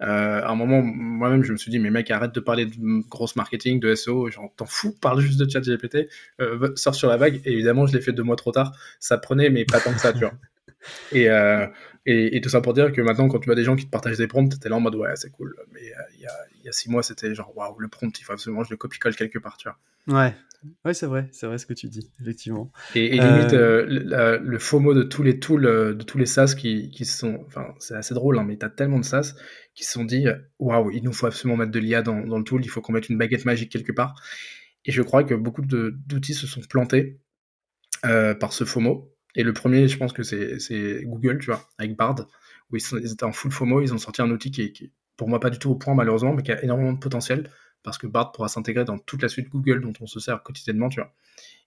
à 0.00 0.50
un 0.50 0.54
moment, 0.54 0.82
moi-même, 0.82 1.42
je 1.42 1.52
me 1.52 1.56
suis 1.56 1.70
dit, 1.70 1.78
mais 1.78 1.90
mec, 1.90 2.10
arrête 2.10 2.34
de 2.34 2.40
parler 2.40 2.66
de 2.66 3.08
grosse 3.08 3.36
marketing, 3.36 3.80
de 3.80 3.94
SEO, 3.94 4.30
genre, 4.30 4.52
t'en 4.56 4.66
fous, 4.66 4.94
parle 5.00 5.20
juste 5.20 5.40
de 5.40 5.48
ChatGPT, 5.48 6.08
sors 6.74 6.94
sur 6.94 7.08
la 7.08 7.16
vague. 7.16 7.40
Et 7.44 7.52
évidemment, 7.52 7.86
je 7.86 7.94
l'ai 7.94 8.02
fait 8.02 8.12
deux 8.12 8.24
mois 8.24 8.36
trop 8.36 8.52
tard. 8.52 8.72
Ça 9.00 9.16
prenait, 9.18 9.50
mais 9.50 9.64
pas 9.64 9.80
tant 9.80 9.92
que 9.92 10.00
ça, 10.00 10.12
tu 10.12 10.20
vois. 10.20 10.34
Et, 11.12 11.28
et, 12.06 12.40
tout 12.40 12.48
ça 12.48 12.60
pour 12.60 12.72
dire 12.72 12.92
que 12.92 13.00
maintenant, 13.00 13.28
quand 13.28 13.40
tu 13.40 13.46
vois 13.46 13.56
des 13.56 13.64
gens 13.64 13.74
qui 13.74 13.84
te 13.84 13.90
partagent 13.90 14.18
des 14.18 14.28
prompts, 14.28 14.58
t'es 14.60 14.68
là 14.68 14.76
en 14.76 14.80
mode 14.80 14.94
ouais, 14.94 15.16
c'est 15.16 15.30
cool. 15.30 15.56
Mais 15.72 15.80
euh, 15.80 16.02
il 16.14 16.20
y, 16.20 16.26
a, 16.26 16.32
y, 16.64 16.68
a, 16.68 16.72
six 16.72 16.88
mois, 16.88 17.02
c'était 17.02 17.34
genre 17.34 17.52
waouh, 17.56 17.76
le 17.80 17.88
prompt, 17.88 18.16
il 18.18 18.22
faut 18.22 18.32
absolument 18.32 18.62
que 18.62 18.68
je 18.68 18.72
le 18.72 18.76
copie-colle 18.76 19.16
quelque 19.16 19.40
part, 19.40 19.56
tu 19.56 19.68
vois. 19.68 19.76
Ouais, 20.20 20.32
ouais, 20.84 20.94
c'est 20.94 21.06
vrai, 21.06 21.28
c'est 21.32 21.48
vrai 21.48 21.58
ce 21.58 21.66
que 21.66 21.74
tu 21.74 21.88
dis, 21.88 22.12
effectivement. 22.20 22.70
Et, 22.94 23.10
limite, 23.10 23.54
euh, 23.54 24.04
euh, 24.12 24.38
le, 24.40 24.58
FOMO 24.60 24.94
de 24.94 25.02
tous 25.02 25.24
les 25.24 25.40
tools, 25.40 25.64
de 25.64 26.02
tous 26.04 26.16
les 26.16 26.26
SaaS 26.26 26.54
qui, 26.56 26.90
qui 26.90 27.04
sont. 27.04 27.42
Enfin, 27.48 27.74
c'est 27.80 27.96
assez 27.96 28.14
drôle, 28.14 28.38
hein, 28.38 28.44
mais 28.46 28.56
t'as 28.56 28.70
tellement 28.70 29.00
de 29.00 29.04
SaaS 29.04 29.34
qui 29.74 29.82
se 29.82 29.90
sont 29.90 30.04
dit 30.04 30.26
waouh, 30.60 30.92
il 30.92 31.02
nous 31.02 31.12
faut 31.12 31.26
absolument 31.26 31.56
mettre 31.56 31.72
de 31.72 31.80
l'IA 31.80 32.02
dans, 32.02 32.20
dans, 32.20 32.38
le 32.38 32.44
tool, 32.44 32.64
il 32.64 32.68
faut 32.68 32.80
qu'on 32.80 32.92
mette 32.92 33.08
une 33.08 33.18
baguette 33.18 33.44
magique 33.44 33.72
quelque 33.72 33.92
part. 33.92 34.14
Et 34.84 34.92
je 34.92 35.02
crois 35.02 35.24
que 35.24 35.34
beaucoup 35.34 35.62
d'outils 35.62 36.34
se 36.34 36.46
sont 36.46 36.60
plantés 36.60 37.18
par 38.02 38.52
ce 38.52 38.62
FOMO. 38.62 39.15
Et 39.36 39.42
le 39.42 39.52
premier, 39.52 39.86
je 39.86 39.96
pense 39.98 40.12
que 40.12 40.22
c'est 40.22 41.04
Google, 41.04 41.38
tu 41.38 41.46
vois, 41.46 41.68
avec 41.78 41.94
Bard, 41.94 42.26
où 42.70 42.76
ils, 42.76 43.12
étaient 43.12 43.24
en 43.24 43.32
full 43.32 43.52
FOMO, 43.52 43.82
ils 43.82 43.94
ont 43.94 43.98
sorti 43.98 44.22
un 44.22 44.30
outil 44.30 44.50
qui 44.50 44.62
est, 44.62 44.90
pour 45.16 45.28
moi 45.28 45.38
pas 45.38 45.50
du 45.50 45.58
tout 45.58 45.70
au 45.70 45.74
point 45.76 45.94
malheureusement, 45.94 46.32
mais 46.32 46.42
qui 46.42 46.52
a 46.52 46.62
énormément 46.64 46.92
de 46.92 46.98
potentiel, 46.98 47.50
parce 47.82 47.98
que 47.98 48.06
Bard 48.06 48.32
pourra 48.32 48.48
s'intégrer 48.48 48.84
dans 48.84 48.98
toute 48.98 49.22
la 49.22 49.28
suite 49.28 49.50
Google 49.50 49.80
dont 49.82 49.92
on 50.00 50.06
se 50.06 50.18
sert 50.18 50.42
quotidiennement, 50.42 50.88
tu 50.88 51.00
vois. 51.00 51.12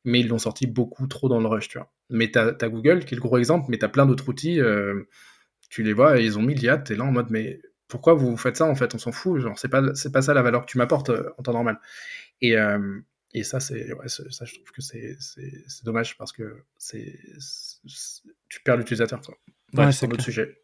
Mais 0.04 0.20
ils 0.20 0.28
l'ont 0.28 0.40
sorti 0.40 0.66
beaucoup 0.68 1.08
trop 1.08 1.30
dans 1.30 1.40
le 1.40 1.48
rush, 1.48 1.70
tu 1.70 1.78
vois. 1.78 1.92
Mais 2.10 2.32
tu 2.32 2.40
as, 2.40 2.70
Google, 2.70 3.06
qui 3.06 3.14
est 3.14 3.18
le 3.18 3.22
gros 3.22 3.38
exemple, 3.38 3.68
mais 3.70 3.78
tu 3.78 3.86
as 3.86 3.90
plein 3.90 4.08
d'autres 4.08 4.28
outils, 4.28 4.60
euh, 4.60 5.04
tu 5.70 5.84
les 5.84 5.94
vois, 5.94 6.20
ils 6.20 6.40
ont 6.40 6.42
mis 6.42 6.56
l'IA, 6.56 6.80
tu 6.80 6.94
es 6.94 6.96
là 6.96 7.04
en 7.04 7.12
mode, 7.12 7.30
mais 7.30 7.62
pourquoi 7.88 8.16
vous 8.16 8.36
faites 8.36 8.58
ça 8.58 8.66
en 8.66 8.76
fait? 8.76 8.96
On 8.96 8.98
s'en 8.98 9.12
fout, 9.12 9.40
genre, 9.40 9.58
c'est 9.60 9.70
pas, 9.70 9.84
pas 10.12 10.22
ça 10.22 10.34
la 10.34 10.42
valeur 10.42 10.66
que 10.66 10.72
tu 10.72 10.80
m'apportes 10.80 11.10
euh, 11.12 11.30
en 11.38 11.44
temps 11.44 11.54
normal. 11.54 11.80
Et, 12.42 12.58
euh, 12.58 13.00
et 13.34 13.44
ça, 13.44 13.60
c'est, 13.60 13.94
ouais, 13.94 14.08
ça, 14.08 14.24
je 14.46 14.56
trouve 14.56 14.72
que 14.72 14.82
c'est, 14.82 15.18
dommage 15.84 16.18
parce 16.18 16.32
que 16.32 16.64
c'est, 16.78 17.20
tu 18.50 18.62
perds 18.64 18.78
l'utilisateur, 18.78 19.22
ouais, 19.74 19.92
c'est 19.92 20.06
un 20.06 20.12
autre 20.12 20.24
sujet. 20.24 20.58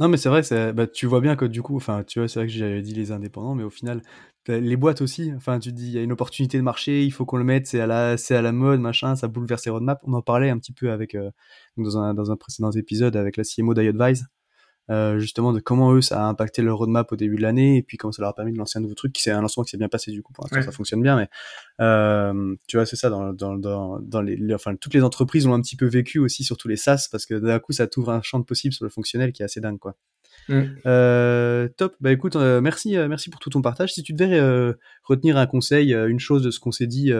Non, 0.00 0.08
mais 0.08 0.16
c'est 0.16 0.28
vrai, 0.30 0.42
bah, 0.72 0.86
tu 0.86 1.06
vois 1.06 1.20
bien 1.20 1.36
que 1.36 1.44
du 1.44 1.62
coup, 1.62 1.76
enfin, 1.76 2.02
tu 2.04 2.18
vois, 2.18 2.28
c'est 2.28 2.40
vrai 2.40 2.46
que 2.46 2.52
j'avais 2.52 2.80
dit 2.82 2.94
les 2.94 3.12
indépendants, 3.12 3.54
mais 3.54 3.64
au 3.64 3.70
final, 3.70 4.02
les 4.48 4.76
boîtes 4.76 5.02
aussi. 5.02 5.32
Enfin, 5.36 5.58
tu 5.58 5.70
te 5.70 5.74
dis, 5.76 5.88
il 5.88 5.92
y 5.92 5.98
a 5.98 6.02
une 6.02 6.12
opportunité 6.12 6.58
de 6.58 6.62
marché, 6.62 7.04
il 7.04 7.10
faut 7.10 7.26
qu'on 7.26 7.36
le 7.36 7.44
mette, 7.44 7.66
c'est 7.66 7.80
à 7.80 7.86
la, 7.86 8.16
c'est 8.16 8.34
à 8.34 8.42
la 8.42 8.52
mode, 8.52 8.80
machin, 8.80 9.14
ça 9.16 9.28
bouleverse 9.28 9.64
les 9.66 9.70
roadmaps. 9.70 10.00
On 10.04 10.12
en 10.14 10.22
parlait 10.22 10.50
un 10.50 10.58
petit 10.58 10.72
peu 10.72 10.90
avec, 10.90 11.14
euh, 11.14 11.30
dans, 11.76 11.98
un, 11.98 12.14
dans 12.14 12.30
un 12.30 12.36
précédent 12.36 12.70
épisode 12.72 13.16
avec 13.16 13.36
la 13.36 13.44
CMO 13.44 13.74
d'iAdvise, 13.74 14.26
euh, 14.90 15.18
justement 15.18 15.52
de 15.52 15.60
comment 15.60 15.92
eux 15.92 16.00
ça 16.00 16.24
a 16.24 16.28
impacté 16.28 16.62
leur 16.62 16.78
roadmap 16.78 17.10
au 17.12 17.16
début 17.16 17.36
de 17.36 17.42
l'année 17.42 17.76
et 17.76 17.82
puis 17.82 17.96
comment 17.96 18.12
ça 18.12 18.22
leur 18.22 18.30
a 18.30 18.34
permis 18.34 18.52
de 18.52 18.58
lancer 18.58 18.78
un 18.78 18.82
nouveau 18.82 18.94
truc 18.94 19.12
qui 19.12 19.22
c'est 19.22 19.30
un 19.30 19.40
lancement 19.40 19.64
qui 19.64 19.70
s'est 19.70 19.76
bien 19.76 19.88
passé 19.88 20.10
du 20.10 20.22
coup 20.22 20.32
pour 20.32 20.44
l'instant 20.44 20.62
ça 20.62 20.76
fonctionne 20.76 21.02
bien 21.02 21.16
mais 21.16 21.28
euh, 21.80 22.54
tu 22.66 22.76
vois 22.76 22.86
c'est 22.86 22.96
ça 22.96 23.10
dans, 23.10 23.32
dans, 23.32 23.56
dans, 23.56 23.98
dans 24.00 24.22
les, 24.22 24.54
enfin 24.54 24.74
toutes 24.76 24.94
les 24.94 25.02
entreprises 25.02 25.46
ont 25.46 25.54
un 25.54 25.60
petit 25.60 25.76
peu 25.76 25.86
vécu 25.86 26.18
aussi 26.18 26.44
sur 26.44 26.56
tous 26.56 26.68
les 26.68 26.76
SaaS 26.76 27.08
parce 27.10 27.26
que 27.26 27.34
d'un 27.34 27.58
coup 27.58 27.72
ça 27.72 27.86
t'ouvre 27.86 28.10
un 28.10 28.22
champ 28.22 28.38
de 28.38 28.44
possible 28.44 28.74
sur 28.74 28.84
le 28.84 28.90
fonctionnel 28.90 29.32
qui 29.32 29.42
est 29.42 29.44
assez 29.44 29.60
dingue 29.60 29.78
quoi. 29.78 29.96
Mm. 30.48 30.62
euh, 30.86 31.68
top. 31.76 31.94
Bah 32.00 32.10
écoute 32.10 32.36
euh, 32.36 32.60
merci 32.60 32.96
euh, 32.96 33.08
merci 33.08 33.30
pour 33.30 33.40
tout 33.40 33.50
ton 33.50 33.62
partage. 33.62 33.92
Si 33.92 34.02
tu 34.02 34.12
devais 34.12 34.40
retenir 35.04 35.36
un 35.36 35.46
conseil 35.46 35.92
une 35.92 36.20
chose 36.20 36.42
de 36.42 36.50
ce 36.50 36.60
qu'on 36.60 36.72
s'est 36.72 36.86
dit 36.86 37.12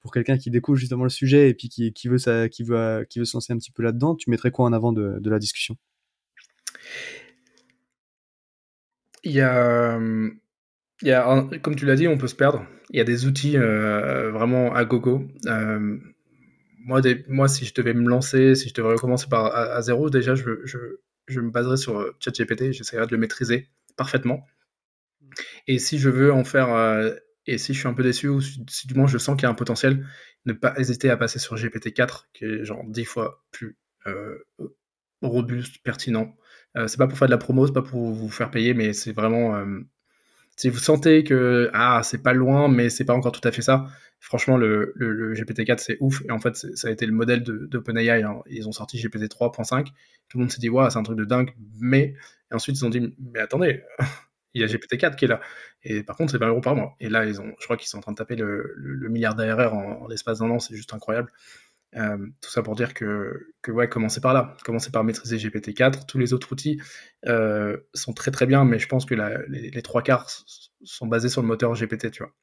pour 0.00 0.12
quelqu'un 0.12 0.38
qui 0.38 0.50
découvre 0.50 0.78
justement 0.78 1.04
le 1.04 1.10
sujet 1.10 1.48
et 1.48 1.54
puis 1.54 1.68
qui, 1.68 1.92
qui 1.92 2.08
veut 2.08 2.18
ça 2.18 2.48
qui 2.48 2.62
veut 2.62 3.06
qui 3.08 3.18
veut 3.18 3.24
se 3.24 3.36
lancer 3.36 3.52
un 3.52 3.56
petit 3.56 3.72
peu 3.72 3.82
là 3.82 3.92
dedans 3.92 4.14
tu 4.14 4.30
mettrais 4.30 4.50
quoi 4.50 4.66
en 4.66 4.72
avant 4.72 4.92
de, 4.92 5.18
de 5.20 5.30
la 5.30 5.38
discussion? 5.38 5.76
Il 9.24 9.32
y 9.32 9.40
a, 9.40 9.98
il 11.02 11.08
y 11.08 11.12
a 11.12 11.48
comme 11.62 11.76
tu 11.76 11.84
l'as 11.84 11.96
dit, 11.96 12.08
on 12.08 12.16
peut 12.16 12.28
se 12.28 12.34
perdre. 12.34 12.64
Il 12.90 12.98
y 12.98 13.00
a 13.00 13.04
des 13.04 13.26
outils 13.26 13.56
euh, 13.56 14.30
vraiment 14.30 14.72
à 14.74 14.84
gogo. 14.84 15.26
Euh, 15.46 15.98
moi, 16.78 17.00
moi, 17.28 17.48
si 17.48 17.64
je 17.64 17.74
devais 17.74 17.94
me 17.94 18.08
lancer, 18.08 18.54
si 18.54 18.68
je 18.68 18.74
devais 18.74 18.92
recommencer 18.92 19.26
par 19.28 19.46
à, 19.54 19.82
zéro, 19.82 20.08
déjà, 20.08 20.34
je, 20.36 20.44
je, 20.64 21.40
me 21.40 21.50
baserais 21.50 21.76
sur 21.76 21.98
euh, 21.98 22.16
ChatGPT. 22.20 22.72
J'essaierais 22.72 23.06
de 23.06 23.12
le 23.12 23.18
maîtriser 23.18 23.68
parfaitement. 23.96 24.46
Et 25.66 25.78
si 25.78 25.98
je 25.98 26.08
veux 26.08 26.32
en 26.32 26.44
faire, 26.44 26.68
et 27.46 27.58
si 27.58 27.74
je 27.74 27.80
suis 27.80 27.88
un 27.88 27.94
peu 27.94 28.02
déçu, 28.02 28.28
ou 28.28 28.40
si, 28.40 28.86
du 28.86 28.94
moins 28.94 29.06
je 29.06 29.18
sens 29.18 29.36
qu'il 29.36 29.42
y 29.42 29.46
a 29.46 29.50
un 29.50 29.54
potentiel, 29.54 30.06
ne 30.46 30.52
pas 30.52 30.74
hésiter 30.78 31.10
à 31.10 31.16
passer 31.16 31.38
sur 31.38 31.56
GPT-4, 31.56 32.26
qui 32.32 32.44
est 32.44 32.64
genre 32.64 32.84
10 32.84 33.04
fois 33.04 33.44
plus 33.50 33.76
robuste, 35.20 35.82
pertinent. 35.82 36.36
Euh, 36.76 36.86
c'est 36.88 36.98
pas 36.98 37.06
pour 37.06 37.18
faire 37.18 37.28
de 37.28 37.32
la 37.32 37.38
promo, 37.38 37.66
c'est 37.66 37.72
pas 37.72 37.82
pour 37.82 38.12
vous 38.12 38.28
faire 38.28 38.50
payer, 38.50 38.74
mais 38.74 38.92
c'est 38.92 39.12
vraiment. 39.12 39.56
Euh, 39.56 39.80
si 40.56 40.70
vous 40.70 40.78
sentez 40.78 41.24
que 41.24 41.70
ah 41.74 42.00
c'est 42.02 42.22
pas 42.22 42.32
loin, 42.32 42.68
mais 42.68 42.88
c'est 42.90 43.04
pas 43.04 43.14
encore 43.14 43.32
tout 43.32 43.46
à 43.46 43.52
fait 43.52 43.62
ça. 43.62 43.86
Franchement, 44.20 44.56
le, 44.56 44.92
le, 44.96 45.34
GPT-4 45.34 45.78
c'est 45.78 45.98
ouf. 46.00 46.22
Et 46.26 46.30
en 46.30 46.38
fait, 46.38 46.56
ça 46.56 46.88
a 46.88 46.90
été 46.90 47.06
le 47.06 47.12
modèle 47.12 47.42
d'OpenAI. 47.42 48.22
Hein. 48.22 48.40
Ils 48.46 48.66
ont 48.68 48.72
sorti 48.72 48.98
GPT 48.98 49.24
3.5. 49.30 49.86
Tout 50.28 50.38
le 50.38 50.40
monde 50.44 50.50
s'est 50.50 50.60
dit 50.60 50.70
waouh, 50.70 50.90
c'est 50.90 50.98
un 50.98 51.02
truc 51.02 51.18
de 51.18 51.24
dingue. 51.24 51.54
Mais 51.80 52.14
et 52.50 52.54
ensuite 52.54 52.78
ils 52.78 52.84
ont 52.86 52.90
dit 52.90 53.14
mais 53.18 53.40
attendez, 53.40 53.82
il 54.54 54.62
y 54.62 54.64
a 54.64 54.66
GPT-4 54.66 55.16
qui 55.16 55.26
est 55.26 55.28
là. 55.28 55.40
Et 55.82 56.02
par 56.02 56.16
contre, 56.16 56.32
c'est 56.32 56.38
20 56.38 56.48
euros 56.48 56.60
par 56.60 56.74
mois. 56.74 56.96
Et 57.00 57.08
là, 57.08 57.26
ils 57.26 57.40
ont, 57.40 57.52
je 57.58 57.64
crois 57.64 57.76
qu'ils 57.76 57.88
sont 57.88 57.98
en 57.98 58.00
train 58.00 58.12
de 58.12 58.16
taper 58.16 58.36
le, 58.36 58.74
milliard 59.10 59.34
d'ARR 59.34 59.74
en, 59.74 60.02
en 60.02 60.08
l'espace 60.08 60.38
d'un 60.38 60.50
an. 60.50 60.58
C'est 60.58 60.74
juste 60.74 60.94
incroyable. 60.94 61.30
Euh, 61.94 62.18
tout 62.40 62.50
ça 62.50 62.62
pour 62.62 62.74
dire 62.74 62.94
que, 62.94 63.48
que 63.62 63.70
ouais, 63.70 63.88
commencez 63.88 64.20
par 64.20 64.34
là. 64.34 64.56
Commencez 64.64 64.90
par 64.90 65.04
maîtriser 65.04 65.36
GPT-4. 65.36 66.06
Tous 66.06 66.18
les 66.18 66.32
autres 66.32 66.52
outils 66.52 66.80
euh, 67.26 67.76
sont 67.94 68.12
très 68.12 68.30
très 68.30 68.46
bien, 68.46 68.64
mais 68.64 68.78
je 68.78 68.88
pense 68.88 69.06
que 69.06 69.14
les, 69.48 69.82
trois 69.82 70.02
quarts 70.02 70.28
sont 70.84 71.06
basés 71.06 71.28
sur 71.28 71.42
le 71.42 71.48
moteur 71.48 71.74
GPT, 71.74 72.10
tu 72.10 72.22
vois. 72.22 72.34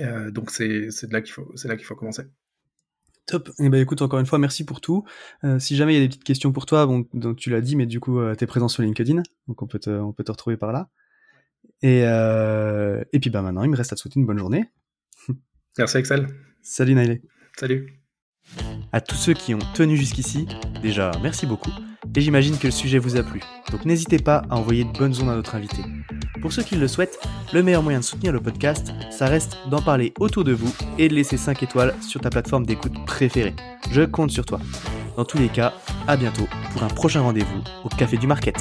Euh, 0.00 0.30
donc 0.30 0.50
c'est 0.50 0.88
là 1.10 1.20
qu'il 1.20 1.32
faut, 1.32 1.52
là 1.64 1.76
qu'il 1.76 1.84
faut 1.84 1.96
commencer. 1.96 2.22
Top. 3.26 3.50
Et 3.60 3.66
eh 3.66 3.68
ben 3.68 3.80
écoute, 3.80 4.02
encore 4.02 4.18
une 4.18 4.26
fois, 4.26 4.38
merci 4.38 4.64
pour 4.64 4.80
tout. 4.80 5.04
si 5.58 5.76
jamais 5.76 5.94
il 5.94 5.96
y 5.96 6.00
a 6.00 6.02
des 6.02 6.08
petites 6.08 6.24
questions 6.24 6.52
pour 6.52 6.66
toi, 6.66 6.86
bon, 6.86 7.06
donc 7.12 7.36
tu 7.36 7.50
l'as 7.50 7.60
dit, 7.60 7.76
mais 7.76 7.86
du 7.86 8.00
coup, 8.00 8.20
tu 8.34 8.44
es 8.44 8.46
présent 8.46 8.68
sur 8.68 8.82
LinkedIn, 8.82 9.22
donc 9.46 9.62
on 9.62 9.66
peut 9.66 9.78
te, 9.78 9.90
on 9.90 10.12
peut 10.12 10.24
te 10.24 10.32
retrouver 10.32 10.56
par 10.56 10.72
là. 10.72 10.88
Et, 11.82 12.00
et 12.00 13.20
puis 13.20 13.30
bah 13.30 13.42
maintenant, 13.42 13.62
il 13.64 13.70
me 13.70 13.76
reste 13.76 13.92
à 13.92 13.96
te 13.96 14.00
souhaiter 14.00 14.18
une 14.18 14.26
bonne 14.26 14.38
journée. 14.38 14.64
Merci 15.78 15.98
Axel. 15.98 16.26
Salut 16.62 16.94
Nailé. 16.94 17.22
Salut. 17.56 18.01
À 18.94 19.00
tous 19.00 19.16
ceux 19.16 19.32
qui 19.32 19.54
ont 19.54 19.58
tenu 19.72 19.96
jusqu'ici, 19.96 20.46
déjà 20.82 21.12
merci 21.22 21.46
beaucoup, 21.46 21.70
et 22.14 22.20
j'imagine 22.20 22.58
que 22.58 22.66
le 22.66 22.70
sujet 22.70 22.98
vous 22.98 23.16
a 23.16 23.22
plu, 23.22 23.40
donc 23.70 23.86
n'hésitez 23.86 24.18
pas 24.18 24.42
à 24.50 24.56
envoyer 24.56 24.84
de 24.84 24.90
bonnes 24.90 25.18
ondes 25.22 25.30
à 25.30 25.34
notre 25.34 25.54
invité. 25.54 25.82
Pour 26.42 26.52
ceux 26.52 26.62
qui 26.62 26.76
le 26.76 26.86
souhaitent, 26.86 27.18
le 27.54 27.62
meilleur 27.62 27.82
moyen 27.82 28.00
de 28.00 28.04
soutenir 28.04 28.32
le 28.32 28.40
podcast, 28.40 28.92
ça 29.10 29.28
reste 29.28 29.56
d'en 29.70 29.80
parler 29.80 30.12
autour 30.20 30.44
de 30.44 30.52
vous 30.52 30.74
et 30.98 31.08
de 31.08 31.14
laisser 31.14 31.38
5 31.38 31.62
étoiles 31.62 31.94
sur 32.02 32.20
ta 32.20 32.28
plateforme 32.28 32.66
d'écoute 32.66 32.92
préférée. 33.06 33.54
Je 33.90 34.02
compte 34.02 34.30
sur 34.30 34.44
toi. 34.44 34.60
Dans 35.16 35.24
tous 35.24 35.38
les 35.38 35.48
cas, 35.48 35.72
à 36.06 36.18
bientôt 36.18 36.46
pour 36.72 36.82
un 36.82 36.88
prochain 36.88 37.22
rendez-vous 37.22 37.62
au 37.84 37.88
Café 37.88 38.18
du 38.18 38.26
Market. 38.26 38.56